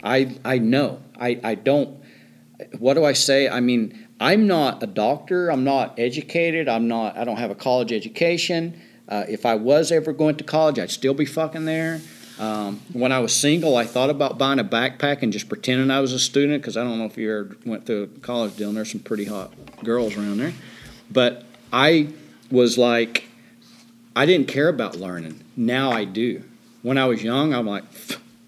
[0.03, 2.01] i i know i i don't
[2.79, 7.17] what do i say i mean i'm not a doctor i'm not educated i'm not
[7.17, 10.91] i don't have a college education uh, if i was ever going to college i'd
[10.91, 11.99] still be fucking there
[12.39, 15.99] um, when i was single i thought about buying a backpack and just pretending i
[15.99, 18.77] was a student because i don't know if you ever went a college deal and
[18.77, 19.51] there's some pretty hot
[19.83, 20.53] girls around there
[21.11, 21.43] but
[21.73, 22.07] i
[22.51, 23.27] was like,
[24.15, 25.43] I didn't care about learning.
[25.55, 26.43] Now I do.
[26.81, 27.83] When I was young, I'm like,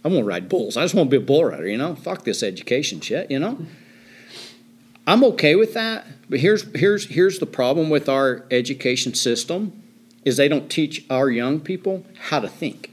[0.04, 0.76] I'm gonna ride bulls.
[0.76, 1.96] I just want to be a bull rider, you know.
[1.96, 3.66] Fuck this education shit, you know.
[5.06, 9.82] I'm okay with that, but here's here's here's the problem with our education system
[10.24, 12.92] is they don't teach our young people how to think.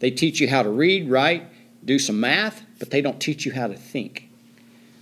[0.00, 1.44] They teach you how to read, write,
[1.84, 4.28] do some math, but they don't teach you how to think.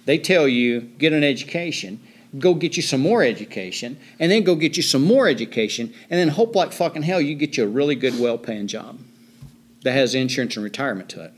[0.05, 2.01] They tell you get an education,
[2.38, 6.20] go get you some more education, and then go get you some more education, and
[6.20, 8.99] then hope like fucking hell you get you a really good, well paying job
[9.82, 11.32] that has insurance and retirement to it.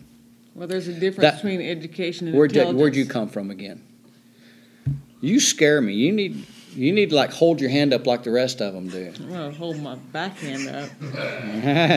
[0.56, 2.80] Well, there's a difference That- between education and Where'd you, intelligence.
[2.80, 3.82] where'd you come from again?
[5.26, 5.92] You scare me.
[5.94, 6.46] You need
[6.76, 9.12] you need to like hold your hand up like the rest of them do.
[9.18, 10.90] I'm gonna hold my back hand up.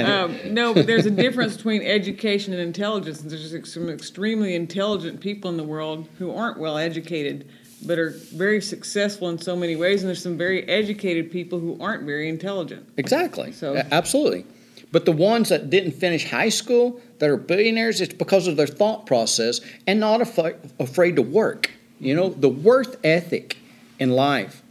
[0.09, 3.19] um, no, but there's a difference between education and intelligence.
[3.21, 7.47] There's some extremely intelligent people in the world who aren't well educated,
[7.85, 10.01] but are very successful in so many ways.
[10.01, 12.87] And there's some very educated people who aren't very intelligent.
[12.97, 13.51] Exactly.
[13.51, 14.45] So- Absolutely.
[14.91, 18.65] But the ones that didn't finish high school that are billionaires, it's because of their
[18.65, 21.69] thought process and not af- afraid to work.
[21.99, 23.57] You know, the worth ethic
[23.99, 24.63] in life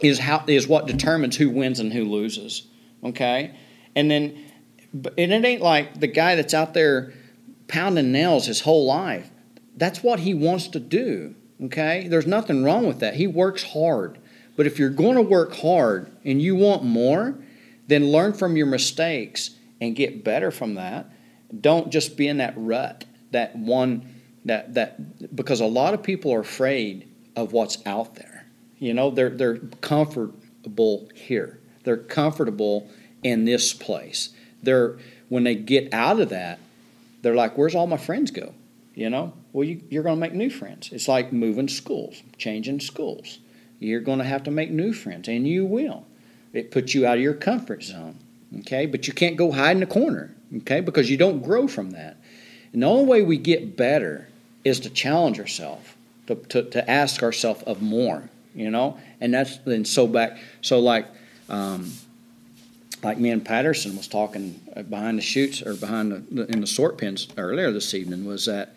[0.00, 2.66] is how is what determines who wins and who loses.
[3.02, 3.54] Okay,
[3.94, 4.44] and then
[4.92, 7.12] and it ain't like the guy that's out there
[7.68, 9.30] pounding nails his whole life.
[9.76, 11.34] That's what he wants to do.
[11.62, 13.14] Okay, there's nothing wrong with that.
[13.14, 14.18] He works hard.
[14.56, 17.36] But if you're going to work hard and you want more,
[17.88, 19.50] then learn from your mistakes
[19.80, 21.10] and get better from that.
[21.60, 24.13] Don't just be in that rut, that one
[24.44, 28.46] that that because a lot of people are afraid of what's out there.
[28.78, 31.58] You know, they're they're comfortable here.
[31.84, 32.88] They're comfortable
[33.22, 34.30] in this place.
[34.62, 36.58] They're when they get out of that,
[37.22, 38.54] they're like, "Where's all my friends go?"
[38.94, 40.90] You know, well, you, you're going to make new friends.
[40.92, 43.38] It's like moving schools, changing schools.
[43.80, 46.06] You're going to have to make new friends, and you will.
[46.52, 48.18] It puts you out of your comfort zone,
[48.60, 48.86] okay?
[48.86, 50.80] But you can't go hide in a corner, okay?
[50.80, 52.18] Because you don't grow from that.
[52.72, 54.28] And the only way we get better
[54.64, 55.86] is to challenge ourselves,
[56.26, 58.98] to, to, to ask ourselves of more, you know?
[59.20, 61.06] And that's then so back, so like,
[61.48, 61.92] um,
[63.02, 66.96] like me and Patterson was talking behind the chutes or behind the, in the sort
[66.98, 68.74] pens earlier this evening was that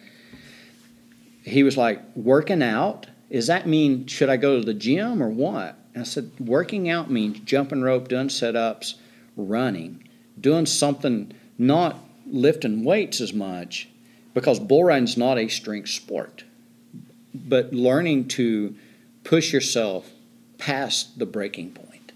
[1.44, 5.30] he was like, working out, does that mean should I go to the gym or
[5.30, 5.78] what?
[5.94, 8.96] And I said, working out means jumping rope, doing sit ups,
[9.38, 10.08] running,
[10.40, 11.98] doing something, not
[12.30, 13.88] lifting weights as much,
[14.38, 16.44] because bull riding's not a strength sport,
[17.34, 18.76] but learning to
[19.24, 20.12] push yourself
[20.60, 22.12] past the breaking point,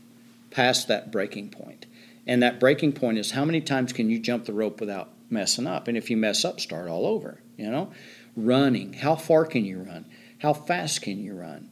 [0.52, 1.88] past that breaking point.
[2.28, 5.66] And that breaking point is how many times can you jump the rope without messing
[5.66, 5.88] up?
[5.88, 7.92] And if you mess up, start all over, you know?
[8.36, 10.06] Running, how far can you run?
[10.44, 11.72] How fast can you run?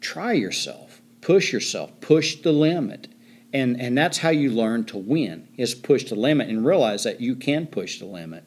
[0.00, 3.08] Try yourself, push yourself, push the limit.
[3.52, 7.20] And, and that's how you learn to win is push the limit and realize that
[7.20, 8.44] you can push the limit.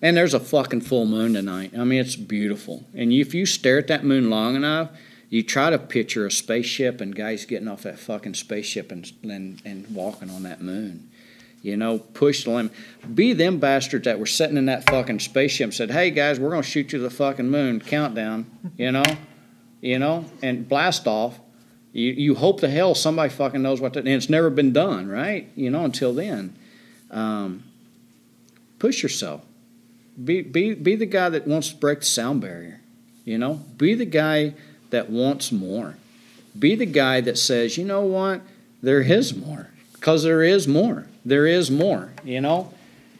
[0.00, 1.72] And there's a fucking full moon tonight.
[1.76, 2.84] I mean, it's beautiful.
[2.94, 4.90] And if you stare at that moon long enough,
[5.28, 9.60] you try to picture a spaceship and guys getting off that fucking spaceship and, and,
[9.64, 11.10] and walking on that moon.
[11.60, 12.72] You know, push the limit.
[13.14, 16.50] Be them bastards that were sitting in that fucking spaceship and said, hey guys, we're
[16.50, 18.46] going to shoot you to the fucking moon, countdown,
[18.76, 19.02] you know,
[19.80, 21.40] you know, and blast off.
[21.92, 25.08] You, you hope the hell somebody fucking knows what that, and it's never been done,
[25.08, 25.50] right?
[25.56, 26.56] You know, until then.
[27.10, 27.64] Um,
[28.78, 29.44] push yourself.
[30.22, 32.80] Be be be the guy that wants to break the sound barrier.
[33.24, 34.54] You know, be the guy
[34.90, 35.96] that wants more.
[36.58, 38.40] Be the guy that says, you know what,
[38.82, 41.06] there is more, because there is more.
[41.24, 42.10] There is more.
[42.24, 42.72] You know.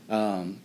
[0.09, 0.61] Um,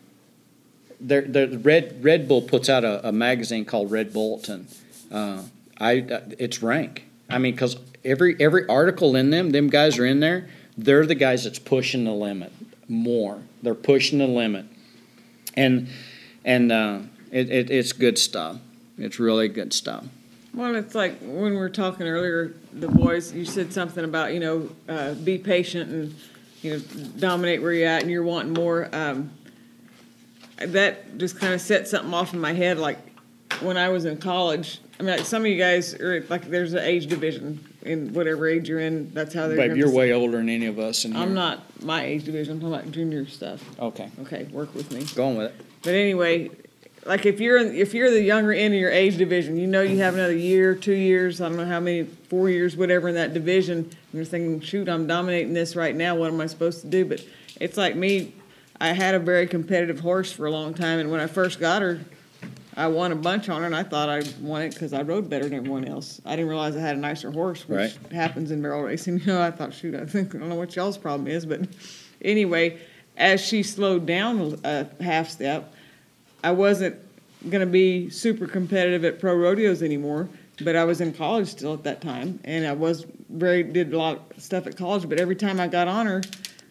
[0.99, 4.67] there, the Red Red Bull puts out a, a magazine called Red Bulletin.
[5.11, 5.43] Uh,
[5.77, 7.05] I uh, it's rank.
[7.29, 10.49] I mean, because every every article in them, them guys are in there.
[10.77, 12.51] They're the guys that's pushing the limit
[12.87, 13.41] more.
[13.61, 14.65] They're pushing the limit,
[15.55, 15.89] and
[16.45, 16.99] and uh,
[17.31, 18.57] it, it, it's good stuff.
[18.97, 20.05] It's really good stuff.
[20.53, 24.39] Well, it's like when we were talking earlier, the boys, you said something about, you
[24.39, 26.15] know, uh, be patient and,
[26.61, 26.79] you know,
[27.17, 28.87] dominate where you're at and you're wanting more.
[28.93, 29.31] Um,
[30.57, 32.77] that just kind of set something off in my head.
[32.77, 32.99] Like
[33.61, 36.73] when I was in college, I mean, like some of you guys are like, there's
[36.73, 39.11] an age division in whatever age you're in.
[39.13, 39.57] That's how they're.
[39.57, 41.03] Babe, you're way older than any of us.
[41.03, 42.53] I'm not my age division.
[42.53, 43.63] I'm talking about junior stuff.
[43.79, 45.03] Okay, Okay, work with me.
[45.15, 45.65] going with it.
[45.83, 46.49] But anyway,
[47.05, 49.81] like if you're in, if you're the younger end of your age division, you know
[49.81, 53.15] you have another year, two years, I don't know how many, four years, whatever in
[53.15, 53.79] that division.
[53.79, 56.15] And you're thinking, shoot, I'm dominating this right now.
[56.15, 57.05] What am I supposed to do?
[57.05, 57.23] But
[57.59, 58.33] it's like me.
[58.79, 61.81] I had a very competitive horse for a long time, and when I first got
[61.81, 62.01] her,
[62.75, 65.29] I won a bunch on her, and I thought I won it because I rode
[65.29, 66.19] better than everyone else.
[66.25, 67.97] I didn't realize I had a nicer horse, which Right.
[68.11, 69.19] happens in barrel racing.
[69.25, 71.61] You know, I thought, shoot, I think I don't know what y'all's problem is, but
[72.21, 72.79] anyway,
[73.17, 75.73] as she slowed down a half step,
[76.43, 76.95] I wasn't
[77.49, 80.29] gonna be super competitive at pro rodeos anymore,
[80.61, 83.97] but I was in college still at that time, and I was very did a
[83.97, 85.07] lot of stuff at college.
[85.07, 86.21] But every time I got on her,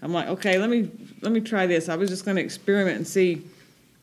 [0.02, 0.90] I'm like, okay, let me
[1.20, 1.88] let me try this.
[1.88, 3.42] I was just gonna experiment and see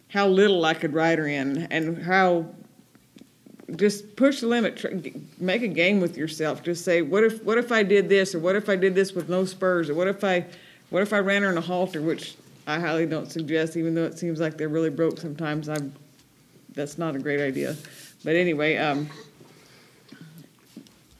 [0.09, 2.45] how little I could ride her in, and how
[3.75, 4.77] just push the limit.
[4.77, 4.87] Tr-
[5.39, 6.63] make a game with yourself.
[6.63, 9.13] Just say, what if what if I did this, or what if I did this
[9.13, 10.45] with no spurs, or what if I
[10.89, 12.35] what if I ran her in a halter, which
[12.65, 15.69] I highly don't suggest, even though it seems like they're really broke sometimes.
[15.69, 15.93] I'm
[16.73, 17.75] that's not a great idea.
[18.23, 19.09] But anyway, um,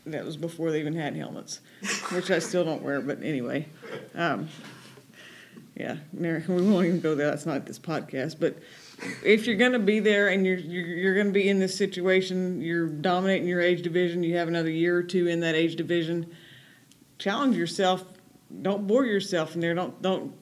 [0.06, 1.62] that was before they even had helmets,
[2.12, 3.02] which I still don't wear.
[3.02, 3.68] But anyway,
[4.16, 4.50] um,
[5.76, 7.30] yeah, we won't even go there.
[7.30, 8.38] That's not this podcast.
[8.40, 8.58] But
[9.24, 11.76] if you're going to be there and you're you're, you're going to be in this
[11.76, 14.24] situation, you're dominating your age division.
[14.24, 16.30] You have another year or two in that age division.
[17.18, 18.04] Challenge yourself.
[18.62, 19.74] Don't bore yourself in there.
[19.74, 20.34] Don't don't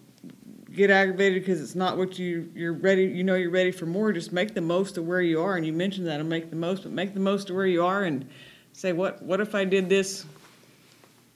[0.74, 3.06] get aggravated because it's not what you you're ready.
[3.06, 4.14] You know you're ready for more.
[4.14, 5.56] Just make the most of where you are.
[5.56, 7.84] And you mentioned that and make the most, but make the most of where you
[7.84, 8.28] are and
[8.74, 10.26] say what what if I did this.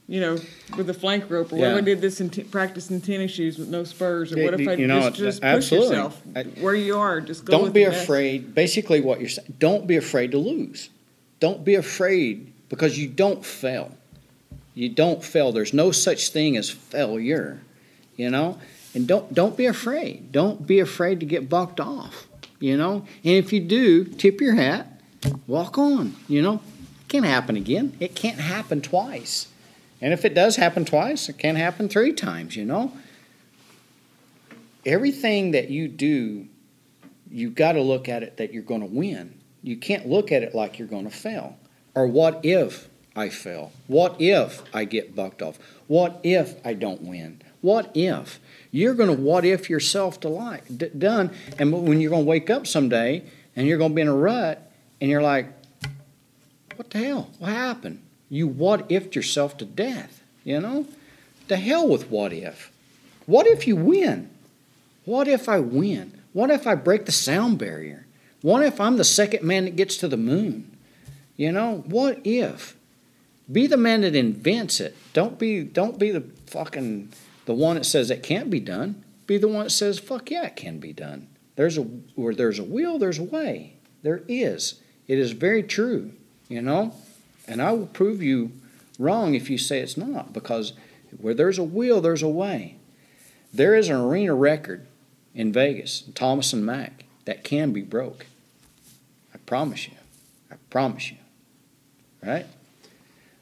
[0.08, 0.38] You know,
[0.76, 3.32] with a flank rope, or what if I did this in t- practice in tennis
[3.32, 5.96] shoes with no spurs, or what if I you know, just, just push absolutely.
[5.96, 7.22] yourself I- where you are?
[7.22, 8.04] Just go don't with be the best.
[8.04, 8.54] afraid.
[8.54, 10.90] Basically, what you're saying, don't be afraid to lose.
[11.40, 13.96] Don't be afraid because you don't fail.
[14.74, 15.52] You don't fail.
[15.52, 17.62] There's no such thing as failure,
[18.16, 18.60] you know.
[18.94, 20.32] And don't don't be afraid.
[20.32, 22.28] Don't be afraid to get bucked off,
[22.60, 23.06] you know.
[23.24, 25.02] And if you do, tip your hat,
[25.48, 26.16] walk on.
[26.28, 27.96] You know, it can't happen again.
[28.00, 29.48] It can't happen twice.
[30.02, 32.56] And if it does happen twice, it can't happen three times.
[32.56, 32.94] You know.
[34.86, 36.48] Everything that you do
[37.32, 39.34] you've got to look at it that you're going to win.
[39.64, 41.58] You can't look at it like you're going to fail.
[41.96, 43.72] Or what if I fail?
[43.88, 45.60] What if I get bucked off?
[45.88, 47.42] What if I don't win?
[47.62, 48.40] What if?
[48.72, 51.32] You're going to what if yourself to like d- done.
[51.60, 53.24] And when you're going to wake up someday
[53.56, 55.48] and you're going to be in a rut and you're like,
[56.78, 57.30] what the hell?
[57.38, 58.02] What happened?
[58.30, 60.88] You what ifed yourself to death, you know?
[61.50, 62.72] The hell with what if.
[63.26, 64.30] What if you win?
[65.04, 66.22] What if I win?
[66.32, 68.06] What if I break the sound barrier?
[68.42, 70.78] What if I'm the second man that gets to the moon?
[71.36, 72.76] You know, what if?
[73.52, 74.96] Be the man that invents it.
[75.14, 77.12] Don't be don't be the fucking
[77.46, 79.04] the one that says it can't be done.
[79.28, 81.28] Be the one that says, fuck yeah, it can be done.
[81.56, 83.76] There's a where there's a will, there's a way.
[84.04, 84.80] There is.
[85.08, 86.14] It is very true,
[86.48, 86.94] you know?
[87.48, 88.52] And I will prove you
[88.98, 90.74] wrong if you say it's not, because
[91.20, 92.78] where there's a will, there's a way.
[93.54, 94.88] There is an arena record
[95.34, 98.26] in Vegas, Thomas and Mack, that can be broke.
[99.34, 99.96] I promise you.
[100.50, 101.18] I promise you.
[102.24, 102.46] Right?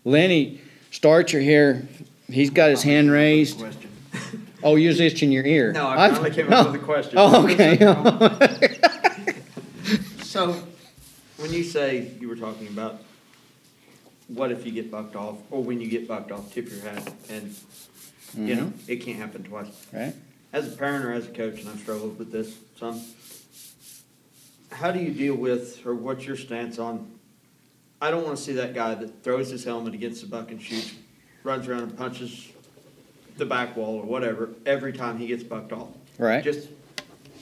[0.05, 1.87] Lenny Starcher here,
[2.27, 3.59] he's got his hand raised.
[3.59, 3.85] Question.
[4.61, 5.71] Oh, you're itching your ear.
[5.71, 7.13] No, I finally came up with a question.
[7.15, 7.77] Oh, okay.
[10.23, 10.55] So,
[11.37, 13.01] when you say you were talking about
[14.27, 17.11] what if you get bucked off, or when you get bucked off, tip your hat,
[17.29, 17.55] and
[18.35, 18.91] you know mm-hmm.
[18.91, 19.87] it can't happen twice.
[19.91, 20.13] Right?
[20.53, 23.01] As a parent or as a coach, and I've struggled with this some.
[24.71, 27.18] How do you deal with, or what's your stance on?
[28.01, 30.93] I don't want to see that guy that throws his helmet against the bucking chutes,
[31.43, 32.49] runs around and punches
[33.37, 35.89] the back wall or whatever every time he gets bucked off.
[36.17, 36.43] Right.
[36.43, 36.69] Just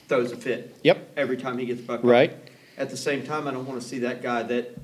[0.08, 0.76] throws a fit.
[0.84, 1.12] Yep.
[1.18, 2.32] Every time he gets bucked Right.
[2.32, 2.36] off.
[2.38, 2.44] Right.
[2.78, 4.78] At the same time, I don't want to see that guy that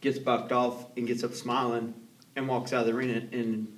[0.00, 1.94] gets bucked off and gets up smiling
[2.34, 3.68] and walks out of the arena and,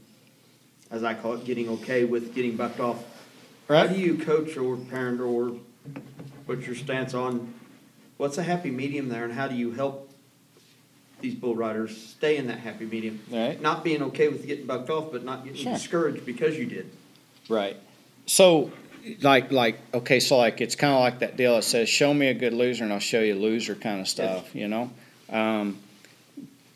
[0.91, 3.03] as I call it, getting okay with getting bucked off.
[3.69, 3.87] Right.
[3.87, 5.53] How do you coach or parent or
[6.47, 7.53] what's your stance on
[8.17, 10.08] what's a happy medium there and how do you help
[11.21, 13.21] these bull riders stay in that happy medium?
[13.31, 13.61] Right.
[13.61, 15.73] Not being okay with getting bucked off, but not getting Sure.
[15.75, 16.91] discouraged because you did.
[17.49, 17.77] Right.
[18.27, 18.71] So,
[19.23, 22.29] like, like, okay, so like, it's kind of like that deal that says, "Show me
[22.29, 24.55] a good loser, and I'll show you a loser," kind of stuff.
[24.55, 24.91] You know,
[25.31, 25.79] um,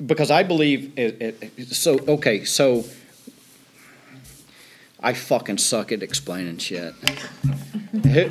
[0.04, 1.68] because I believe it, it.
[1.74, 2.84] So, okay, so
[5.02, 6.94] I fucking suck at explaining shit.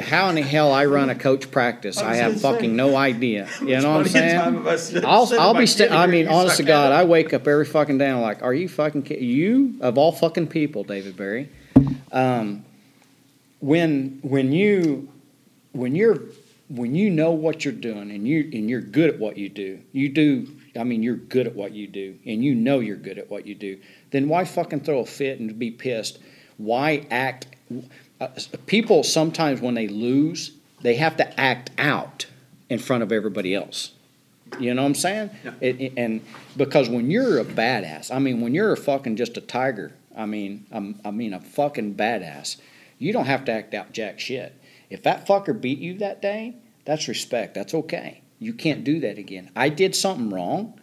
[0.01, 1.97] How in the hell I run a coach practice?
[1.97, 3.47] I I have fucking no idea.
[3.61, 5.05] You know what I'm Plenty of time saying?
[5.05, 5.67] I'll, I'll be.
[5.67, 6.91] Kidding I mean, honest to God.
[6.91, 8.05] I wake up every fucking day.
[8.07, 11.49] and I'm like, are you fucking ki- you of all fucking people, David Berry?
[12.11, 12.65] Um,
[13.59, 15.09] when when you
[15.73, 16.19] when you're
[16.69, 19.79] when you know what you're doing and you and you're good at what you do,
[19.91, 20.47] you do.
[20.75, 23.45] I mean, you're good at what you do, and you know you're good at what
[23.45, 23.79] you do.
[24.11, 26.19] Then why fucking throw a fit and be pissed?
[26.57, 27.47] Why act?
[28.19, 28.27] Uh,
[28.67, 32.27] people sometimes when they lose, they have to act out
[32.69, 33.93] in front of everybody else.
[34.59, 35.29] You know what I'm saying?
[35.43, 35.53] Yeah.
[35.61, 36.21] It, it- and
[36.57, 40.25] because when you're a badass, I mean, when you're a fucking just a tiger, I
[40.25, 42.57] mean, I'm, I mean, a fucking badass,
[42.99, 44.53] you don't have to act out jack shit.
[44.89, 47.53] If that fucker beat you that day, that's respect.
[47.55, 48.21] That's okay.
[48.39, 49.49] You can't do that again.
[49.55, 50.79] I did something wrong,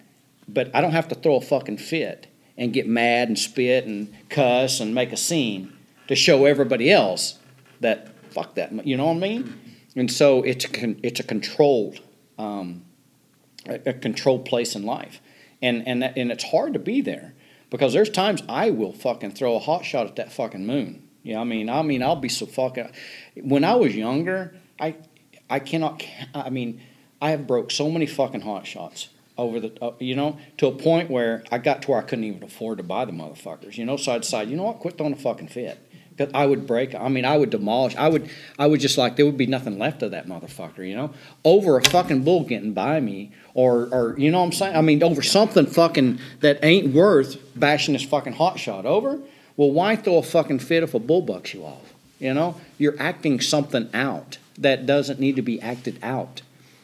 [0.49, 2.27] but I don't have to throw a fucking fit
[2.59, 5.73] and get mad and spit and cuss and make a scene
[6.09, 7.39] to show everybody else
[7.81, 8.87] that fuck that.
[8.87, 9.55] You know what I mean?
[9.97, 12.01] And so it's a it's a controlled
[12.39, 12.85] um,
[13.67, 15.21] a, a controlled place in life,
[15.63, 17.35] and and that, and it's hard to be there
[17.71, 21.09] because there's times I will fucking throw a hot shot at that fucking moon.
[21.23, 22.91] Yeah, I mean, I mean, I'll be so fucking.
[23.43, 24.97] When I was younger, I
[25.49, 26.05] I cannot.
[26.35, 26.81] I mean,
[27.21, 30.73] I have broke so many fucking hot shots over the, uh, you know, to a
[30.73, 33.77] point where I got to where I couldn't even afford to buy the motherfuckers.
[33.77, 35.79] You know, so I decided, you know what, quit throwing a fucking fit.
[36.11, 36.97] Because I would break.
[36.97, 37.95] I mean, I would demolish.
[37.95, 38.29] I would.
[38.59, 40.79] I would just like there would be nothing left of that motherfucker.
[40.79, 41.15] You know,
[41.45, 44.77] over a fucking bull getting by me, or or you know what I'm saying.
[44.77, 49.21] I mean, over something fucking that ain't worth bashing this fucking hot shot over.
[49.57, 51.95] Well, why throw a fucking fit if a bull bucks you off?
[52.19, 56.43] You know, you're acting something out that doesn't need to be acted out.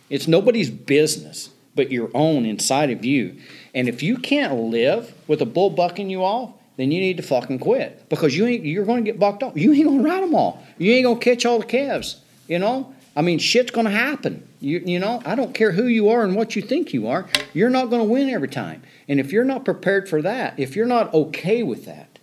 [0.09, 3.37] It's nobody's business but your own inside of you.
[3.75, 7.22] And if you can't live with a bull bucking you off, then you need to
[7.22, 9.57] fucking quit because you ain't you're going to get bucked off.
[9.57, 10.62] You ain't going to ride them all.
[10.79, 12.20] You ain't going to catch all the calves.
[12.49, 14.47] You know, I mean, shit's going to happen.
[14.61, 17.27] You you know, I don't care who you are and what you think you are.
[17.53, 18.83] You're not going to win every time.
[19.09, 22.18] And if you're not prepared for that, if you're not okay with that,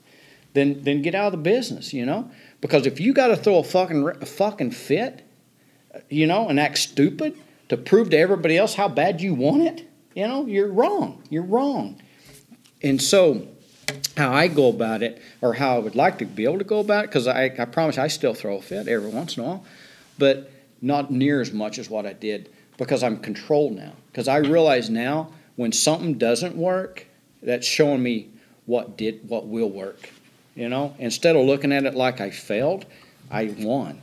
[0.54, 1.94] then then get out of the business.
[1.94, 2.30] You know,
[2.60, 5.26] because if you got to throw a fucking a fucking fit,
[5.96, 7.38] uh, you know, and act stupid
[7.72, 11.24] to prove to everybody else how bad you want it, you know, you're wrong.
[11.30, 12.02] You're wrong.
[12.84, 13.48] And so,
[14.18, 16.82] how I go about it, or how I would like to be able to go
[16.82, 19.48] about it, because I, I promise I still throw a fit every once in a
[19.48, 19.66] while,
[20.18, 20.52] but
[20.82, 23.94] not near as much as what I did because I'm controlled now.
[24.12, 27.06] Because I realize now when something doesn't work,
[27.42, 28.32] that's showing me
[28.66, 30.10] what did what will work.
[30.56, 32.86] You know, instead of looking at it like I failed,
[33.30, 34.02] I won.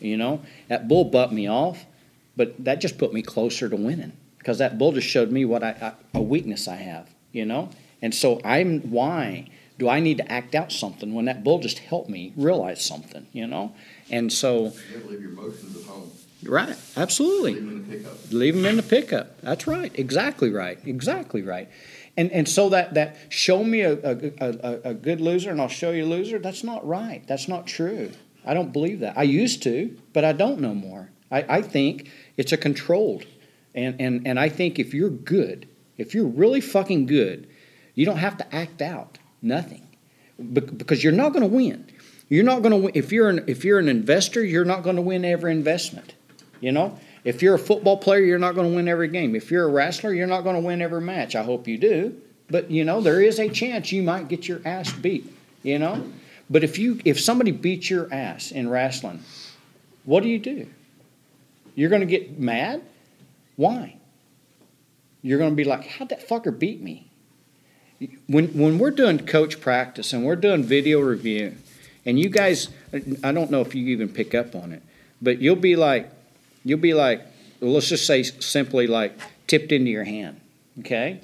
[0.00, 1.86] You know, that bull butt me off,
[2.36, 5.62] but that just put me closer to winning because that bull just showed me what
[5.62, 5.70] I,
[6.14, 7.08] I a weakness I have.
[7.32, 7.70] You know,
[8.02, 11.80] and so I'm why do I need to act out something when that bull just
[11.80, 13.26] helped me realize something?
[13.32, 13.72] You know,
[14.10, 16.10] and so You leave your emotions at home.
[16.44, 18.32] right, absolutely Leave them in the pickup.
[18.32, 19.40] leave them in the pickup.
[19.40, 19.90] That's right.
[19.98, 20.78] Exactly right.
[20.86, 21.68] Exactly right.
[22.16, 25.66] And and so that that show me a, a, a, a good loser and I'll
[25.66, 26.38] show you a loser.
[26.38, 27.22] That's not right.
[27.26, 28.12] That's not true.
[28.46, 29.18] I don't believe that.
[29.18, 31.08] I used to, but I don't no more.
[31.32, 33.26] I, I think it's a controlled.
[33.74, 35.68] And, and and I think if you're good,
[35.98, 37.48] if you're really fucking good,
[37.94, 39.86] you don't have to act out nothing,
[40.38, 41.86] Be- because you're not going to win.
[42.28, 44.44] You're not going to win if you're an if you're an investor.
[44.44, 46.14] You're not going to win every investment.
[46.60, 49.34] You know, if you're a football player, you're not going to win every game.
[49.34, 51.34] If you're a wrestler, you're not going to win every match.
[51.34, 52.20] I hope you do.
[52.48, 55.30] But you know, there is a chance you might get your ass beat.
[55.62, 56.06] You know,
[56.48, 59.22] but if you if somebody beats your ass in wrestling,
[60.04, 60.68] what do you do?
[61.74, 62.82] You're going to get mad.
[63.56, 63.96] Why?
[65.22, 67.10] You're going to be like, how'd that fucker beat me?
[68.26, 71.54] When when we're doing coach practice and we're doing video review,
[72.04, 72.68] and you guys,
[73.22, 74.82] I don't know if you even pick up on it,
[75.22, 76.10] but you'll be like,
[76.64, 77.22] you'll be like,
[77.60, 80.40] well, let's just say simply like tipped into your hand,
[80.80, 81.20] okay?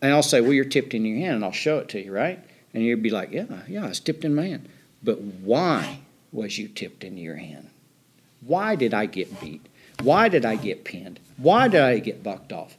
[0.00, 2.12] And I'll say, well, you're tipped into your hand, and I'll show it to you,
[2.12, 2.38] right?
[2.72, 4.68] And you'll be like, yeah, yeah, it's tipped in my hand.
[5.02, 6.00] But why
[6.32, 7.68] was you tipped into your hand?
[8.46, 9.66] Why did I get beat?
[10.02, 11.20] Why did I get pinned?
[11.36, 12.76] Why did I get bucked off?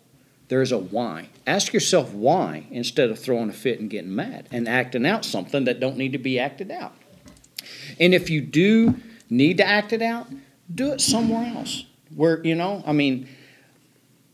[0.47, 1.30] There's a why.
[1.47, 5.63] Ask yourself why instead of throwing a fit and getting mad and acting out something
[5.63, 6.93] that don't need to be acted out.
[7.99, 8.95] And if you do
[9.30, 10.28] need to act it out,
[10.74, 11.86] do it somewhere else.
[12.16, 13.28] Where, you know, I mean,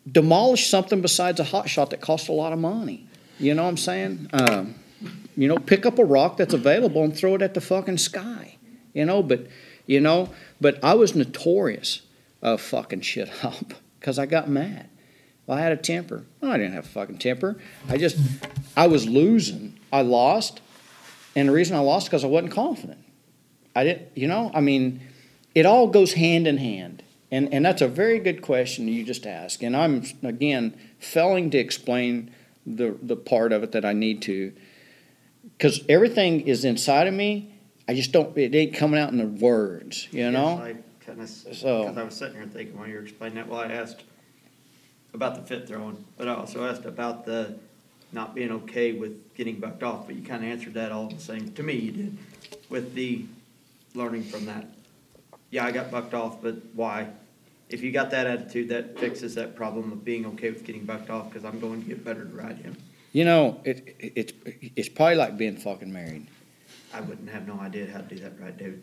[0.10, 3.08] demolish something besides a hot shot that costs a lot of money.
[3.40, 4.30] You know what I'm saying?
[4.34, 4.76] Um,
[5.38, 8.58] you know, pick up a rock that's available and throw it at the fucking sky.
[8.94, 9.48] You know, but,
[9.92, 10.30] you know,
[10.62, 12.02] but I was notorious
[12.42, 14.88] of fucking shit up because I got mad.
[15.46, 16.24] Well, I had a temper.
[16.42, 17.58] No, I didn't have a fucking temper.
[17.90, 18.18] I just,
[18.78, 19.78] I was losing.
[19.92, 20.62] I lost.
[21.36, 23.04] And the reason I lost because I wasn't confident.
[23.76, 25.02] I didn't, you know, I mean,
[25.54, 27.04] it all goes hand in hand.
[27.30, 29.62] And, and that's a very good question you just asked.
[29.62, 32.34] And I'm, again, failing to explain
[32.66, 34.54] the, the part of it that I need to.
[35.58, 37.51] Because everything is inside of me.
[37.92, 40.64] I just don't, it ain't coming out in the words, you know?
[40.66, 43.36] Yes, I kind of, So- because I was sitting here thinking while you were explaining
[43.36, 44.04] that, well, I asked
[45.14, 47.56] about the fit throwing, but I also asked about the
[48.14, 51.20] not being okay with getting bucked off, but you kind of answered that all the
[51.20, 52.18] same, to me you did,
[52.70, 53.26] with the
[53.94, 54.68] learning from that.
[55.50, 57.10] Yeah, I got bucked off, but why?
[57.68, 61.10] If you got that attitude, that fixes that problem of being okay with getting bucked
[61.10, 62.78] off, because I'm going to get better to ride him.
[63.12, 64.34] You know, it, it, it's,
[64.78, 66.28] it's probably like being fucking married.
[66.94, 68.82] I wouldn't have no idea how to do that right, David.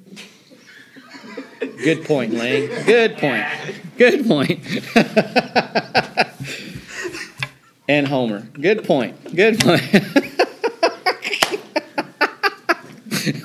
[1.60, 2.68] Good point, Lenny.
[2.84, 3.44] Good point.
[3.96, 4.60] Good point.
[7.88, 8.40] and Homer.
[8.52, 9.34] Good point.
[9.34, 9.82] Good point.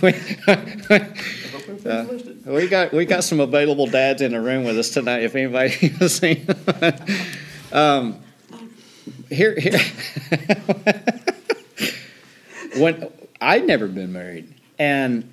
[0.01, 0.13] we,
[1.85, 2.05] uh,
[2.45, 5.23] we got we got some available dads in the room with us tonight.
[5.23, 6.47] If anybody has seen,
[7.71, 8.19] um,
[9.29, 9.79] here here.
[12.77, 13.09] when
[13.41, 15.31] I'd never been married, and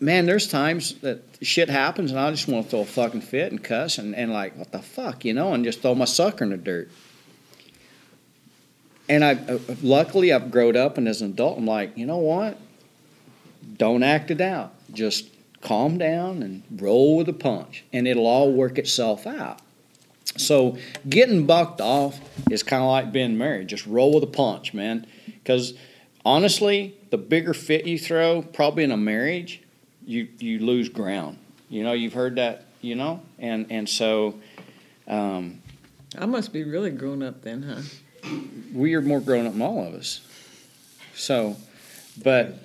[0.00, 3.52] man, there's times that shit happens and I just want to throw a fucking fit
[3.52, 6.44] and cuss and, and like, what the fuck, you know, and just throw my sucker
[6.44, 6.90] in the dirt.
[9.08, 12.18] And I, uh, luckily, I've grown up and as an adult, I'm like, you know
[12.18, 12.58] what?
[13.76, 14.74] Don't act it out.
[14.92, 15.28] Just
[15.60, 19.60] calm down and roll with the punch, and it'll all work itself out.
[20.36, 20.76] So
[21.08, 23.68] getting bucked off is kind of like being married.
[23.68, 25.06] Just roll with the punch, man.
[25.26, 25.74] Because
[26.24, 29.60] honestly, the bigger fit you throw, probably in a marriage,
[30.06, 31.36] you you lose ground.
[31.68, 32.64] You know, you've heard that.
[32.80, 34.40] You know, and and so
[35.06, 35.62] um,
[36.18, 38.28] I must be really grown up then, huh?
[38.72, 40.26] we are more grown up than all of us.
[41.14, 41.56] So,
[42.24, 42.56] but.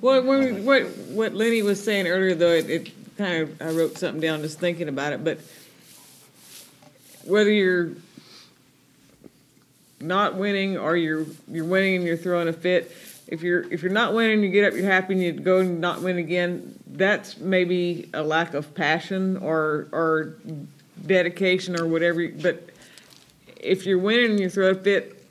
[0.00, 4.20] Well, what what Lenny was saying earlier, though, it, it kind of I wrote something
[4.20, 5.24] down just thinking about it.
[5.24, 5.40] But
[7.24, 7.90] whether you're
[10.00, 12.92] not winning or you're you're winning and you're throwing a fit,
[13.28, 15.80] if you're if you're not winning, you get up, you're happy, and you go and
[15.80, 16.78] not win again.
[16.86, 20.34] That's maybe a lack of passion or or
[21.06, 22.26] dedication or whatever.
[22.28, 22.70] But
[23.60, 25.22] if you're winning and you throw a fit,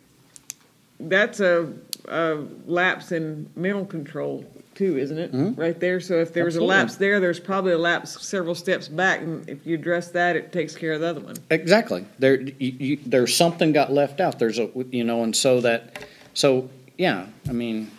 [0.99, 1.73] that's a,
[2.07, 2.35] a
[2.67, 4.45] lapse in mental control
[4.75, 5.31] too, isn't it?
[5.33, 5.57] Mhm.
[5.57, 5.99] Right there.
[5.99, 6.75] So if there was Absolutely.
[6.75, 10.35] a lapse there, there's probably a lapse several steps back, and if you address that,
[10.35, 11.35] it takes care of the other one.
[11.49, 14.37] exactly, there you, you, there's something got left out.
[14.37, 17.27] There's a you know, and so that so yeah.
[17.47, 17.91] I mean,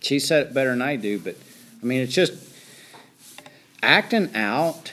[0.00, 1.36] she said it better than I do, but
[1.82, 2.32] I mean, it's just
[3.82, 4.92] acting out.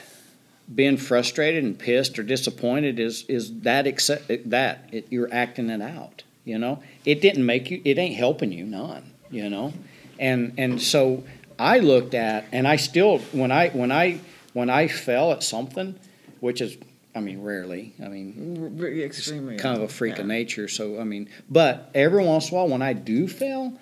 [0.74, 5.80] Being frustrated and pissed or disappointed is is that accept that it, you're acting it
[5.80, 6.24] out.
[6.44, 7.80] You know, it didn't make you.
[7.84, 9.12] It ain't helping you none.
[9.30, 9.72] You know,
[10.18, 11.22] and and so
[11.56, 14.18] I looked at and I still when I when I
[14.54, 15.94] when I fell at something,
[16.40, 16.76] which is
[17.16, 17.94] I mean rarely.
[18.04, 19.56] I mean Very extremely.
[19.56, 20.20] kind of a freak yeah.
[20.20, 20.68] of nature.
[20.68, 23.72] So I mean, but every once in a while when I do fail,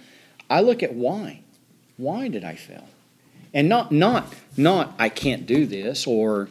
[0.48, 1.40] I look at why.
[1.96, 2.88] Why did I fail?
[3.52, 6.48] And not not not I can't do this or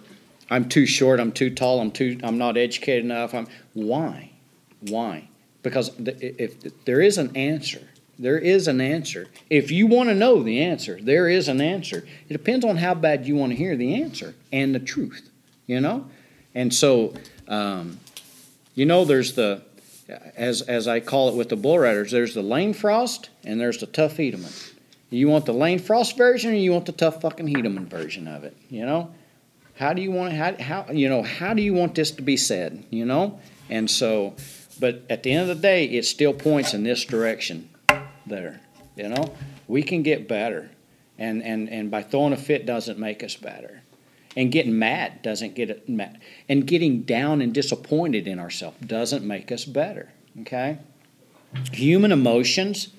[0.52, 3.34] I'm too short, I'm too tall, I'm too I'm not educated enough.
[3.34, 4.32] I'm why?
[4.82, 5.30] Why?
[5.62, 7.88] Because if there is an answer,
[8.20, 9.28] there is an answer.
[9.50, 12.06] If you want to know the answer, there is an answer.
[12.28, 15.30] It depends on how bad you want to hear the answer and the truth,
[15.66, 16.10] you know?
[16.56, 17.14] And so,
[17.48, 18.00] um,
[18.76, 19.62] you know, there's the,
[20.36, 23.80] as, as I call it with the bull riders, there's the Lane Frost and there's
[23.80, 24.72] the Tuff Hedeman.
[25.10, 28.44] You want the Lane Frost version or you want the Tuff fucking Hedeman version of
[28.44, 29.14] it, you know?
[29.76, 32.38] How do you want how how you know how do you want this to be
[32.38, 32.86] said?
[32.90, 33.40] You know,
[33.70, 34.36] and so,
[34.80, 37.70] but at the end of the day, it still points in this direction.
[38.26, 38.62] There,
[38.96, 39.34] you know,
[39.68, 40.70] we can get better,
[41.18, 43.82] and and and by throwing a fit doesn't make us better,
[44.36, 46.20] and getting mad doesn't get it mad,
[46.50, 50.12] and getting down and disappointed in ourselves doesn't make us better.
[50.42, 50.80] Okay,
[51.72, 52.90] human emotions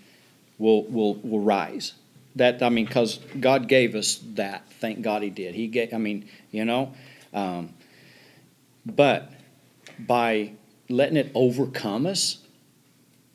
[0.58, 1.94] will will will rise.
[2.36, 4.70] That I mean, because God gave us that.
[4.80, 5.54] Thank God He did.
[5.54, 5.92] He gave.
[5.94, 6.92] I mean, you know,
[7.34, 7.74] Um,
[8.86, 9.32] but
[9.98, 10.52] by
[10.88, 12.38] letting it overcome us,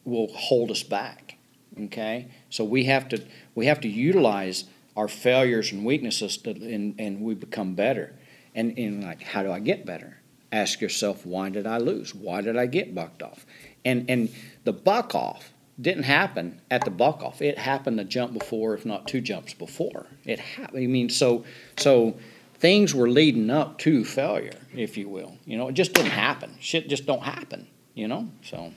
[0.06, 1.36] will hold us back.
[1.80, 3.24] Okay, so we have to
[3.56, 4.66] we have to utilize
[5.00, 8.14] our failures and weaknesses, to, and and we become better.
[8.54, 10.18] And and like, how do I get better?
[10.52, 12.14] Ask yourself, why did I lose?
[12.14, 13.46] Why did I get bucked off?
[13.86, 14.30] And and
[14.66, 17.42] the buck off didn't happen at the buck off.
[17.42, 20.08] It happened the jump before, if not two jumps before.
[20.26, 20.84] It happened.
[20.84, 21.46] I mean, so
[21.78, 22.18] so
[22.56, 25.38] things were leading up to failure, if you will.
[25.46, 26.58] You know, it just didn't happen.
[26.60, 27.68] Shit just don't happen.
[27.94, 28.74] You know, so.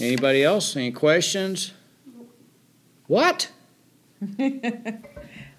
[0.00, 0.74] Anybody else?
[0.74, 1.72] Any questions?
[3.06, 3.50] What?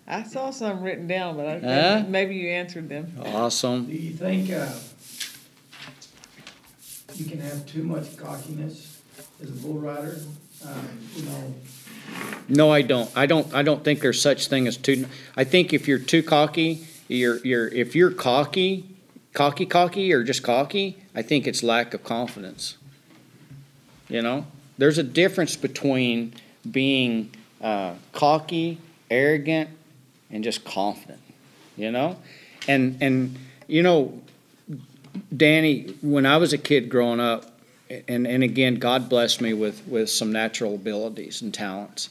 [0.07, 2.03] I saw some written down, but I, Huh?
[2.07, 3.11] maybe you answered them.
[3.23, 3.85] Awesome.
[3.85, 4.71] Do you think, uh,
[7.15, 8.99] you can have too much cockiness
[9.41, 10.17] as a bull rider?
[10.65, 11.53] Um, you know,
[12.47, 13.09] No, I don't.
[13.15, 13.51] I don't.
[13.53, 15.05] I don't think there's such thing as too.
[15.35, 18.85] I think if you're too cocky, you're you're if you're cocky,
[19.33, 22.77] cocky, cocky, or just cocky, I think it's lack of confidence.
[24.09, 24.45] You know,
[24.77, 26.33] there's a difference between
[26.65, 29.69] being uh, cocky, arrogant,
[30.31, 31.21] and just confident.
[31.77, 32.17] You know,
[32.67, 33.37] and and
[33.67, 34.21] you know,
[35.35, 37.59] Danny, when I was a kid growing up,
[38.07, 42.09] and and again, God blessed me with with some natural abilities and talents,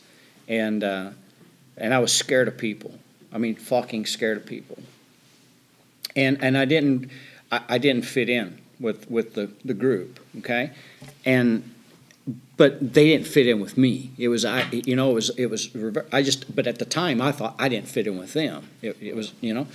[0.49, 1.11] and uh,
[1.77, 2.95] and I was scared of people.
[3.33, 4.79] I mean, fucking scared of people.
[6.15, 7.11] And and I didn't
[7.51, 10.21] I, I didn't fit in with with the the group.
[10.39, 10.71] Okay,
[11.25, 11.74] and
[12.57, 14.12] but they didn't fit in with me.
[14.16, 15.68] It was I, you know, it was it was.
[16.12, 18.68] I just, but at the time, I thought I didn't fit in with them.
[18.81, 19.66] It, it was, you know,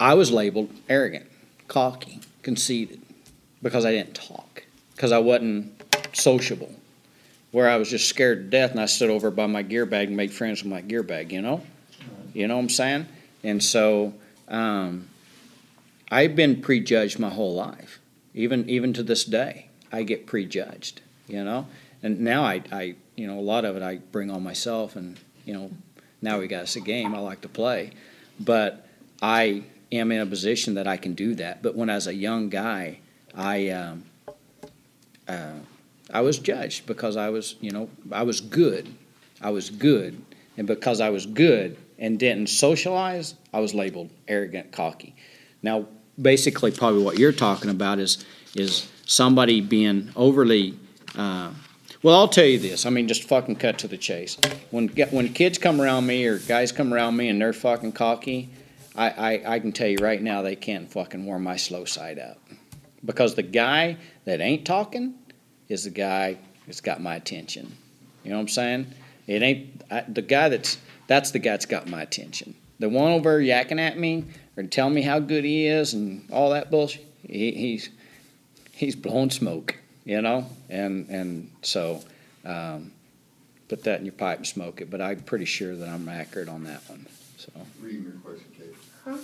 [0.00, 1.26] I was labeled arrogant,
[1.68, 3.00] cocky, conceited,
[3.62, 6.74] because I didn't talk, because I wasn't sociable.
[7.52, 10.08] Where I was just scared to death, and I stood over by my gear bag
[10.08, 11.30] and made friends with my gear bag.
[11.30, 11.62] You know,
[12.32, 13.06] you know what I'm saying?
[13.44, 14.14] And so,
[14.48, 15.08] um,
[16.10, 18.00] I've been prejudged my whole life,
[18.34, 19.68] even even to this day.
[19.92, 21.66] I get prejudged, you know.
[22.02, 25.18] And now I, I, you know, a lot of it I bring on myself, and
[25.44, 25.70] you know,
[26.20, 27.92] now we got us a game I like to play,
[28.40, 28.86] but
[29.22, 31.62] I am in a position that I can do that.
[31.62, 32.98] But when I was a young guy,
[33.34, 34.04] I, um,
[35.28, 35.52] uh,
[36.12, 38.94] I was judged because I was, you know, I was good,
[39.40, 40.20] I was good,
[40.56, 45.14] and because I was good and didn't socialize, I was labeled arrogant, cocky.
[45.62, 45.86] Now,
[46.20, 50.78] basically, probably what you're talking about is is somebody being overly.
[51.16, 51.52] Uh,
[52.02, 52.86] well, I'll tell you this.
[52.86, 54.36] I mean, just fucking cut to the chase.
[54.70, 58.50] When when kids come around me or guys come around me and they're fucking cocky,
[58.94, 62.18] I, I, I can tell you right now they can't fucking warm my slow side
[62.18, 62.38] up.
[63.04, 65.14] Because the guy that ain't talking
[65.68, 67.76] is the guy that's got my attention.
[68.22, 68.86] You know what I'm saying?
[69.26, 72.54] It ain't I, the guy that's that's the guy that's got my attention.
[72.78, 74.24] The one over yakking at me
[74.56, 77.06] or telling me how good he is and all that bullshit.
[77.26, 77.90] He, he's
[78.72, 82.02] he's blowing smoke, you know, and and so
[82.44, 82.92] um,
[83.68, 84.90] put that in your pipe and smoke it.
[84.90, 87.06] But I'm pretty sure that I'm accurate on that one.
[87.38, 87.50] So
[87.82, 88.74] Read your question, Kate.
[89.04, 89.16] Huh?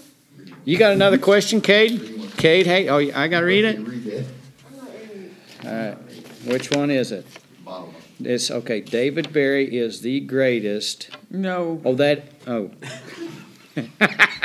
[0.65, 2.33] You got another question, Cade?
[2.37, 3.79] Cade, hey, oh, I got to read it.
[3.79, 4.27] Read that.
[4.71, 5.31] I'm not ready.
[5.65, 5.99] All right,
[6.47, 7.27] which one is it?
[7.65, 7.95] Bottom.
[8.23, 8.81] It's okay.
[8.81, 11.11] David Berry is the greatest.
[11.31, 12.25] No, Oh, that.
[12.47, 12.71] Oh,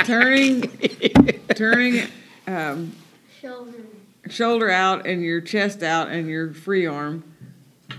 [0.04, 0.62] turning,
[1.54, 2.08] turning,
[2.46, 2.92] um,
[3.40, 3.72] Shoulder.
[4.28, 7.24] Shoulder out and your chest out and your free arm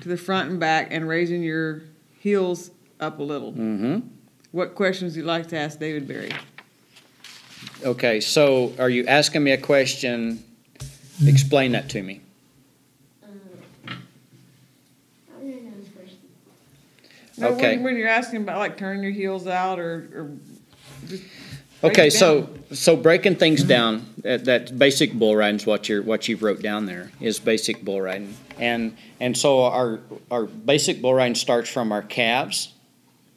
[0.01, 1.81] to the front and back and raising your
[2.19, 3.51] heels up a little.
[3.53, 3.99] mm-hmm.
[4.51, 6.31] What questions do you like to ask David Berry?
[7.83, 10.43] Okay, so are you asking me a question?
[11.25, 12.21] Explain that to me.
[13.23, 13.39] Um,
[13.87, 13.91] I
[15.39, 16.15] don't know his first.
[17.37, 17.75] No, Okay.
[17.75, 20.31] When, when you're asking about like turning your heels out or, or
[21.07, 21.31] just break
[21.83, 26.27] Okay, so so breaking things down, that, that basic bull riding is what you're what
[26.27, 29.99] you've wrote down there is basic bull riding, and and so our
[30.31, 32.73] our basic bull riding starts from our calves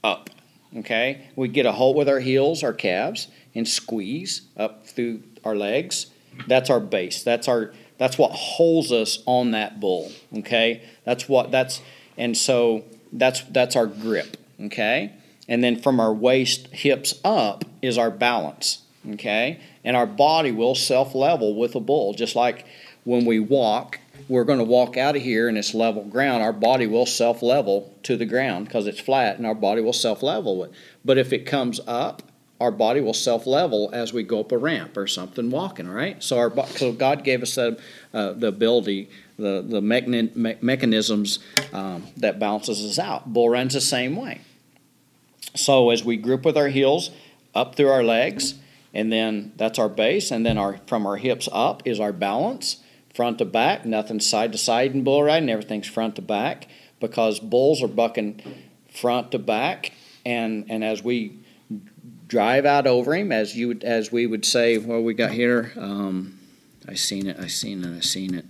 [0.02, 0.30] up.
[0.78, 5.54] Okay, we get a hold with our heels, our calves, and squeeze up through our
[5.54, 6.06] legs.
[6.46, 7.22] That's our base.
[7.22, 10.10] That's our that's what holds us on that bull.
[10.38, 11.82] Okay, that's what that's
[12.16, 14.38] and so that's that's our grip.
[14.62, 15.12] Okay,
[15.50, 18.82] and then from our waist hips up is our balance.
[19.12, 22.64] Okay, and our body will self level with a bull, just like
[23.04, 23.98] when we walk.
[24.28, 26.42] We're going to walk out of here and it's level ground.
[26.42, 29.94] Our body will self level to the ground because it's flat, and our body will
[29.94, 30.72] self level it.
[31.04, 32.22] But if it comes up,
[32.60, 36.22] our body will self level as we go up a ramp or something walking, right?
[36.22, 37.80] So our so God gave us the,
[38.12, 41.38] uh, the ability, the the mechani- me- mechanisms
[41.72, 43.32] um, that balances us out.
[43.32, 44.42] Bull runs the same way.
[45.54, 47.10] So as we group with our heels,
[47.54, 48.54] up through our legs,
[48.92, 52.78] and then that's our base, and then our from our hips up is our balance,
[53.14, 56.68] front to back, nothing side to side in bull riding, everything's front to back
[57.00, 58.42] because bulls are bucking
[58.88, 59.92] front to back,
[60.24, 61.38] and and as we
[62.26, 66.38] drive out over him, as you as we would say, what we got here, um,
[66.88, 68.46] I seen it, I seen it, I seen it.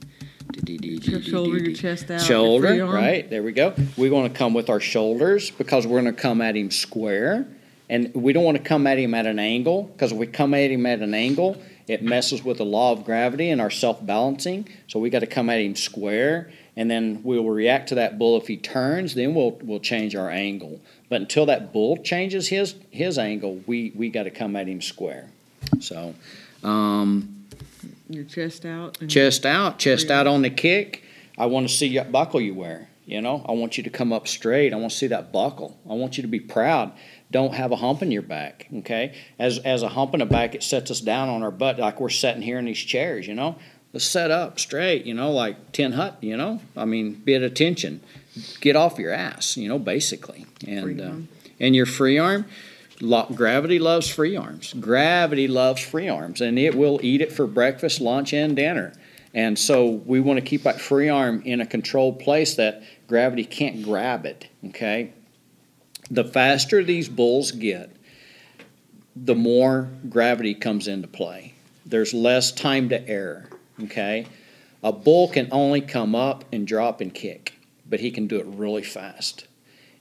[1.23, 2.21] Shoulder, your chest out.
[2.21, 3.29] Shoulder, right?
[3.29, 3.75] There we go.
[3.97, 7.47] We want to come with our shoulders because we're going to come at him square,
[7.89, 10.55] and we don't want to come at him at an angle because if we come
[10.55, 14.05] at him at an angle, it messes with the law of gravity and our self
[14.05, 14.69] balancing.
[14.87, 18.37] So we got to come at him square, and then we'll react to that bull
[18.37, 19.15] if he turns.
[19.15, 20.81] Then we'll we'll change our angle.
[21.09, 24.81] But until that bull changes his his angle, we we got to come at him
[24.81, 25.31] square.
[25.81, 26.15] So.
[26.63, 27.40] Um,
[28.11, 29.01] Your chest out.
[29.01, 31.05] and- chest out, chest out on the kick.
[31.39, 32.89] I want to see that buckle you wear.
[33.07, 34.73] You know, I want you to come up straight.
[34.73, 35.77] I want to see that buckle.
[35.89, 36.93] I want you to be proud.
[37.33, 38.69] Don't have a hump in your back.
[38.79, 41.79] Okay, as as a hump in the back, it sets us down on our butt
[41.79, 43.27] like we're sitting here in these chairs.
[43.27, 43.57] You know,
[43.93, 45.07] let's set up straight.
[45.07, 46.19] You know, like tin hut.
[46.21, 48.01] You know, I mean, be at attention.
[48.61, 49.57] Get off your ass.
[49.57, 51.15] You know, basically, and uh,
[51.59, 52.47] and your free arm.
[53.01, 54.75] Gravity loves free arms.
[54.75, 58.93] Gravity loves free arms, and it will eat it for breakfast, lunch, and dinner.
[59.33, 63.45] And so we want to keep that free arm in a controlled place that gravity
[63.45, 64.49] can't grab it.
[64.67, 65.13] Okay.
[66.11, 67.97] The faster these bulls get,
[69.15, 71.55] the more gravity comes into play.
[71.87, 73.49] There's less time to err.
[73.85, 74.27] Okay.
[74.83, 77.55] A bull can only come up and drop and kick,
[77.89, 79.47] but he can do it really fast.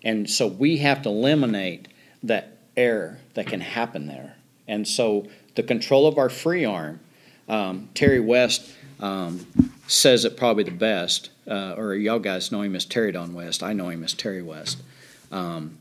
[0.03, 1.87] And so we have to eliminate
[2.23, 4.35] that error that can happen there.
[4.67, 6.99] And so the control of our free arm,
[7.47, 9.45] um, Terry West um,
[9.87, 13.61] says it probably the best, uh, or y'all guys know him as Terry Don West.
[13.61, 14.81] I know him as Terry West.
[15.31, 15.77] Um,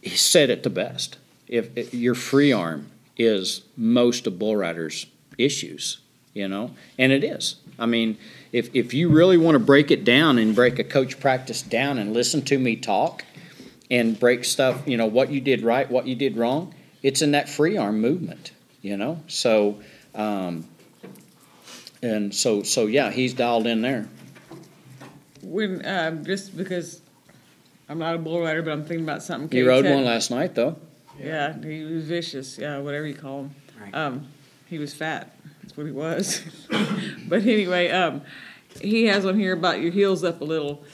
[0.00, 1.18] he said it the best.
[1.46, 5.06] If, if your free arm is most of bull riders'
[5.36, 5.98] issues,
[6.34, 7.56] you know, and it is.
[7.78, 8.16] I mean,
[8.52, 11.98] if if you really want to break it down and break a coach practice down
[11.98, 13.24] and listen to me talk,
[13.90, 17.32] and break stuff, you know, what you did right, what you did wrong, it's in
[17.32, 19.22] that free arm movement, you know?
[19.28, 19.80] So,
[20.14, 20.68] um,
[22.02, 24.08] and so, so yeah, he's dialed in there.
[25.42, 27.00] When, um, just because
[27.88, 29.56] I'm not a bull rider, but I'm thinking about something.
[29.56, 29.94] You rode said.
[29.94, 30.76] one last night, though.
[31.18, 32.58] Yeah, he was vicious.
[32.58, 33.54] Yeah, whatever you call him.
[33.94, 34.26] Um,
[34.66, 35.34] he was fat.
[35.62, 36.42] That's what he was.
[37.28, 38.22] but anyway, um,
[38.80, 40.84] he has one here about your heels up a little.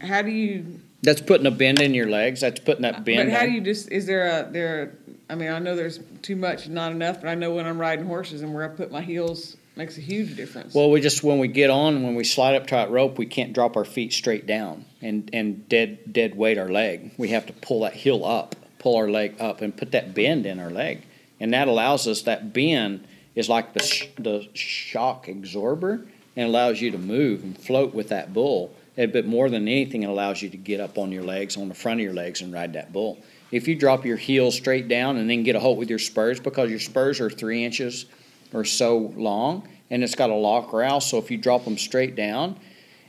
[0.00, 0.80] How do you?
[1.02, 2.40] That's putting a bend in your legs.
[2.40, 3.30] That's putting that bend.
[3.30, 3.50] But how in.
[3.50, 3.90] do you just?
[3.92, 4.96] Is there a there?
[5.28, 7.20] I mean, I know there's too much, not enough.
[7.20, 10.00] But I know when I'm riding horses and where I put my heels makes a
[10.00, 10.74] huge difference.
[10.74, 13.26] Well, we just when we get on, when we slide up to that rope, we
[13.26, 17.12] can't drop our feet straight down and and dead dead weight our leg.
[17.18, 20.46] We have to pull that heel up, pull our leg up, and put that bend
[20.46, 21.02] in our leg,
[21.38, 22.22] and that allows us.
[22.22, 27.56] That bend is like the sh- the shock absorber, and allows you to move and
[27.56, 28.74] float with that bull.
[28.96, 31.68] And- But more than anything, it allows you to get up on your legs, on
[31.68, 33.18] the front of your legs, and ride that bull.
[33.52, 36.40] If you drop your heels straight down and then get a hold with your spurs,
[36.40, 38.06] because your spurs are three inches
[38.52, 41.00] or so long, and it's got a lock rail.
[41.00, 42.56] So if you drop them straight down,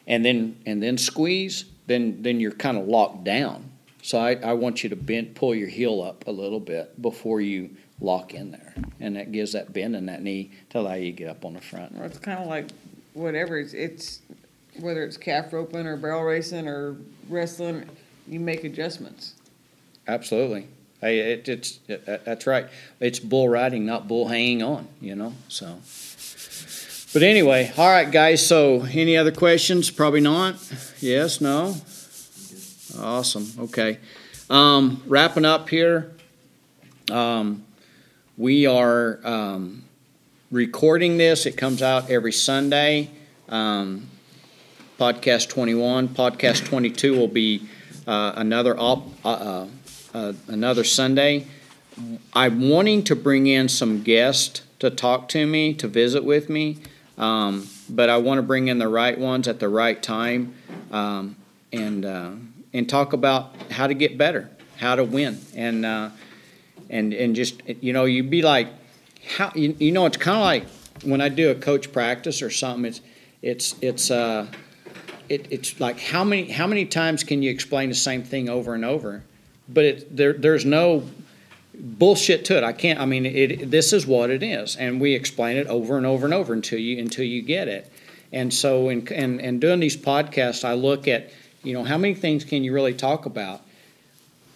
[0.05, 3.71] and then and then squeeze, then then you're kind of locked down.
[4.03, 7.41] So I, I want you to bend, pull your heel up a little bit before
[7.41, 11.11] you lock in there, and that gives that bend in that knee to allow you
[11.11, 11.97] to get up on the front.
[11.97, 12.67] Or it's kind of like
[13.13, 13.57] whatever.
[13.57, 14.19] It's, it's
[14.79, 16.97] whether it's calf roping or barrel racing or
[17.29, 17.89] wrestling,
[18.27, 19.35] you make adjustments.
[20.07, 20.67] Absolutely.
[21.01, 22.67] Hey, it, it's it, that's right.
[22.99, 24.87] It's bull riding, not bull hanging on.
[24.99, 25.33] You know.
[25.47, 25.79] So.
[27.13, 28.45] But anyway, all right, guys.
[28.45, 29.89] So, any other questions?
[29.89, 30.55] Probably not.
[30.99, 31.39] Yes.
[31.39, 31.75] No.
[32.99, 33.47] Awesome.
[33.65, 33.99] Okay.
[34.49, 36.11] Um, wrapping up here.
[37.11, 37.63] Um,
[38.37, 39.83] we are um,
[40.51, 41.45] recording this.
[41.45, 43.09] It comes out every Sunday.
[43.49, 44.09] Um,
[44.97, 46.09] podcast 21.
[46.09, 47.67] Podcast 22 will be
[48.07, 49.67] uh, another op, uh, uh,
[50.13, 51.45] uh, another Sunday.
[52.33, 56.77] I'm wanting to bring in some guests to talk to me, to visit with me,
[57.17, 60.55] um, but I want to bring in the right ones at the right time,
[60.91, 61.35] um,
[61.71, 62.31] and uh,
[62.73, 66.09] and talk about how to get better, how to win, and uh,
[66.89, 68.67] and and just you know you'd be like,
[69.37, 70.67] how you, you know it's kind of like
[71.03, 72.85] when I do a coach practice or something.
[72.85, 73.01] It's
[73.41, 74.47] it's it's uh,
[75.29, 78.73] it, it's like how many how many times can you explain the same thing over
[78.73, 79.23] and over?
[79.69, 81.03] But it, there there's no
[81.73, 82.63] bullshit to it.
[82.63, 82.99] I can't.
[82.99, 83.69] I mean, it.
[83.71, 86.79] This is what it is, and we explain it over and over and over until
[86.79, 87.91] you until you get it.
[88.31, 91.29] And so, in and and doing these podcasts, I look at
[91.63, 93.61] you know how many things can you really talk about.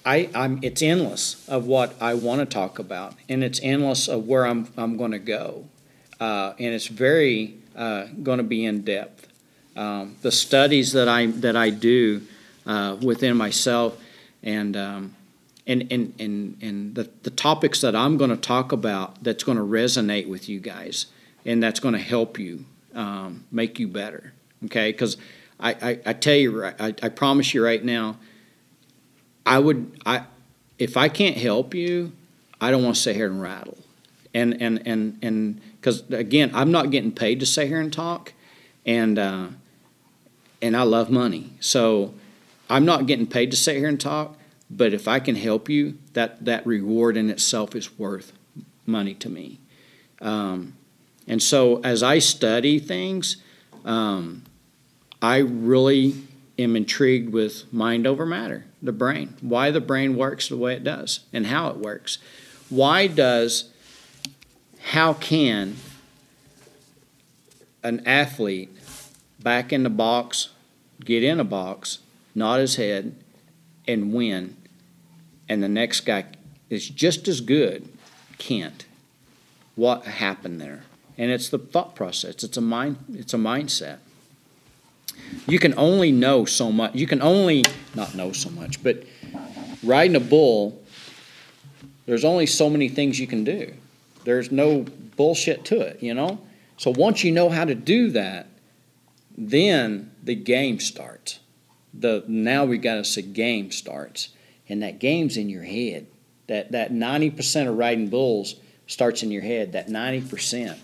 [0.04, 4.28] I, I'm, it's endless of what I want to talk about, and it's endless of
[4.28, 5.66] where I'm, I'm going to go.
[6.20, 9.21] Uh, and it's very uh, going to be in depth.
[9.76, 12.22] Um, the studies that I, that I do
[12.66, 13.98] uh, within myself
[14.44, 15.16] and, um,
[15.66, 19.58] and, and, and, and the, the topics that I'm going to talk about that's going
[19.58, 21.06] to resonate with you guys
[21.46, 24.34] and that's going to help you um, make you better.
[24.66, 24.92] Okay?
[24.92, 25.18] Because
[25.60, 28.18] I, I, I tell you, I, I promise you right now,
[29.46, 30.24] I would I
[30.78, 32.12] if I can't help you,
[32.60, 33.78] I don't want to sit here and rattle.
[34.34, 38.34] And and and and because again, I'm not getting paid to sit here and talk,
[38.86, 39.48] and uh,
[40.62, 42.14] and I love money, so
[42.70, 44.38] I'm not getting paid to sit here and talk.
[44.70, 48.32] But if I can help you, that that reward in itself is worth
[48.86, 49.60] money to me.
[50.22, 50.76] Um,
[51.28, 53.38] and so as I study things,
[53.84, 54.44] um,
[55.22, 56.16] I really
[56.58, 60.84] am intrigued with mind over matter, the brain, why the brain works the way it
[60.84, 62.18] does and how it works.
[62.70, 63.72] Why does,
[64.80, 65.76] how can
[67.84, 68.70] an athlete
[69.44, 70.50] back in the box
[71.04, 72.00] get in a box,
[72.36, 73.16] nod his head,
[73.88, 74.56] and win,
[75.50, 76.26] and the next guy
[76.70, 77.90] is just as good,
[78.38, 78.86] can't?
[79.76, 80.84] What happened there?
[81.18, 82.44] And it's the thought process.
[82.44, 82.98] It's a mind.
[83.14, 83.98] It's a mindset
[85.48, 86.96] you can only know so much.
[86.96, 87.66] You can only
[87.96, 89.04] not know so much, but
[89.84, 90.82] riding a bull,
[92.06, 93.74] there's only so many things you can do.
[94.24, 94.86] There's no
[95.16, 96.40] bullshit to it, you know?
[96.78, 98.48] So once you know how to do that,
[99.38, 101.40] then the game starts.
[101.94, 104.30] The now we got to say game starts.
[104.70, 106.08] And that game's in your head.
[106.48, 108.56] That that 90% of riding bulls
[108.88, 110.78] starts in your head, that 90%.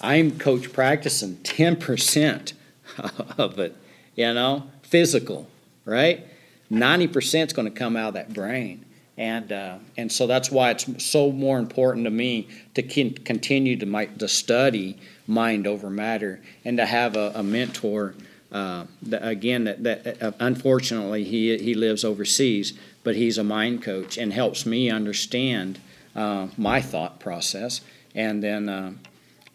[0.00, 2.52] I'm coach practicing 10%
[3.38, 3.76] of it,
[4.16, 5.48] you know, physical,
[5.84, 6.26] right?
[6.70, 8.84] 90% is going to come out of that brain.
[9.18, 13.76] And, uh, and so that's why it's so more important to me to con- continue
[13.76, 18.14] to, my, to study mind over matter and to have a, a mentor.
[18.50, 23.82] Uh, that, again, that, that uh, unfortunately he, he lives overseas, but he's a mind
[23.82, 25.80] coach and helps me understand
[26.14, 27.80] uh, my thought process.
[28.14, 28.92] And then uh,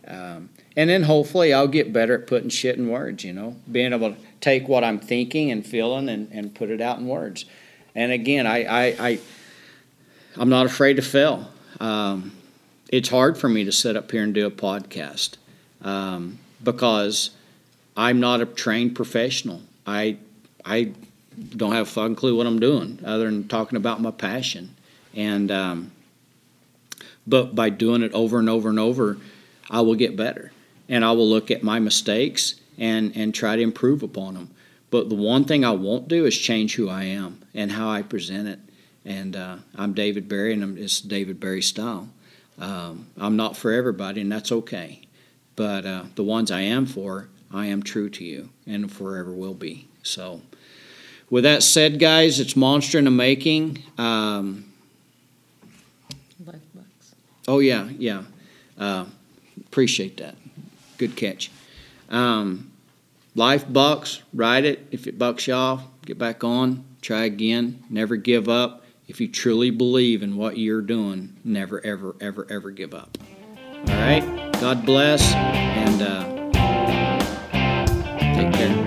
[0.08, 3.94] um, and then hopefully I'll get better at putting shit in words, you know, being
[3.94, 7.46] able to take what I'm thinking and feeling and, and put it out in words.
[7.94, 9.20] And again, I, I, I
[10.40, 11.50] I'm not afraid to fail.
[11.80, 12.32] Um,
[12.90, 15.36] it's hard for me to sit up here and do a podcast
[15.82, 17.32] um, because
[17.96, 19.62] I'm not a trained professional.
[19.86, 20.18] I
[20.64, 20.92] I
[21.56, 24.76] don't have a fucking clue what I'm doing other than talking about my passion.
[25.16, 25.92] And um,
[27.26, 29.18] but by doing it over and over and over,
[29.70, 30.52] I will get better
[30.88, 34.52] and I will look at my mistakes and, and try to improve upon them.
[34.90, 38.02] But the one thing I won't do is change who I am and how I
[38.02, 38.60] present it.
[39.06, 42.10] And uh, I'm David Berry, and I'm, it's David Berry style.
[42.60, 45.02] Um, I'm not for everybody, and that's okay.
[45.56, 49.53] But uh, the ones I am for, I am true to you and forever will
[49.53, 49.88] be.
[50.03, 50.41] So,
[51.30, 53.84] with that said, guys, it's Monster in the Making.
[53.98, 54.72] Um,
[56.45, 57.15] Life bucks.
[57.48, 58.24] oh, yeah, yeah.
[58.78, 59.06] Uh,
[59.65, 60.36] appreciate that.
[60.98, 61.52] Good catch.
[62.10, 62.72] Um,
[63.36, 64.88] life bucks, ride it.
[64.91, 68.84] If it bucks you off, get back on, try again, never give up.
[69.08, 73.18] If you truly believe in what you're doing, never, ever, ever, ever give up.
[73.88, 74.52] All right?
[74.60, 76.24] God bless, and uh,
[78.36, 78.87] take care.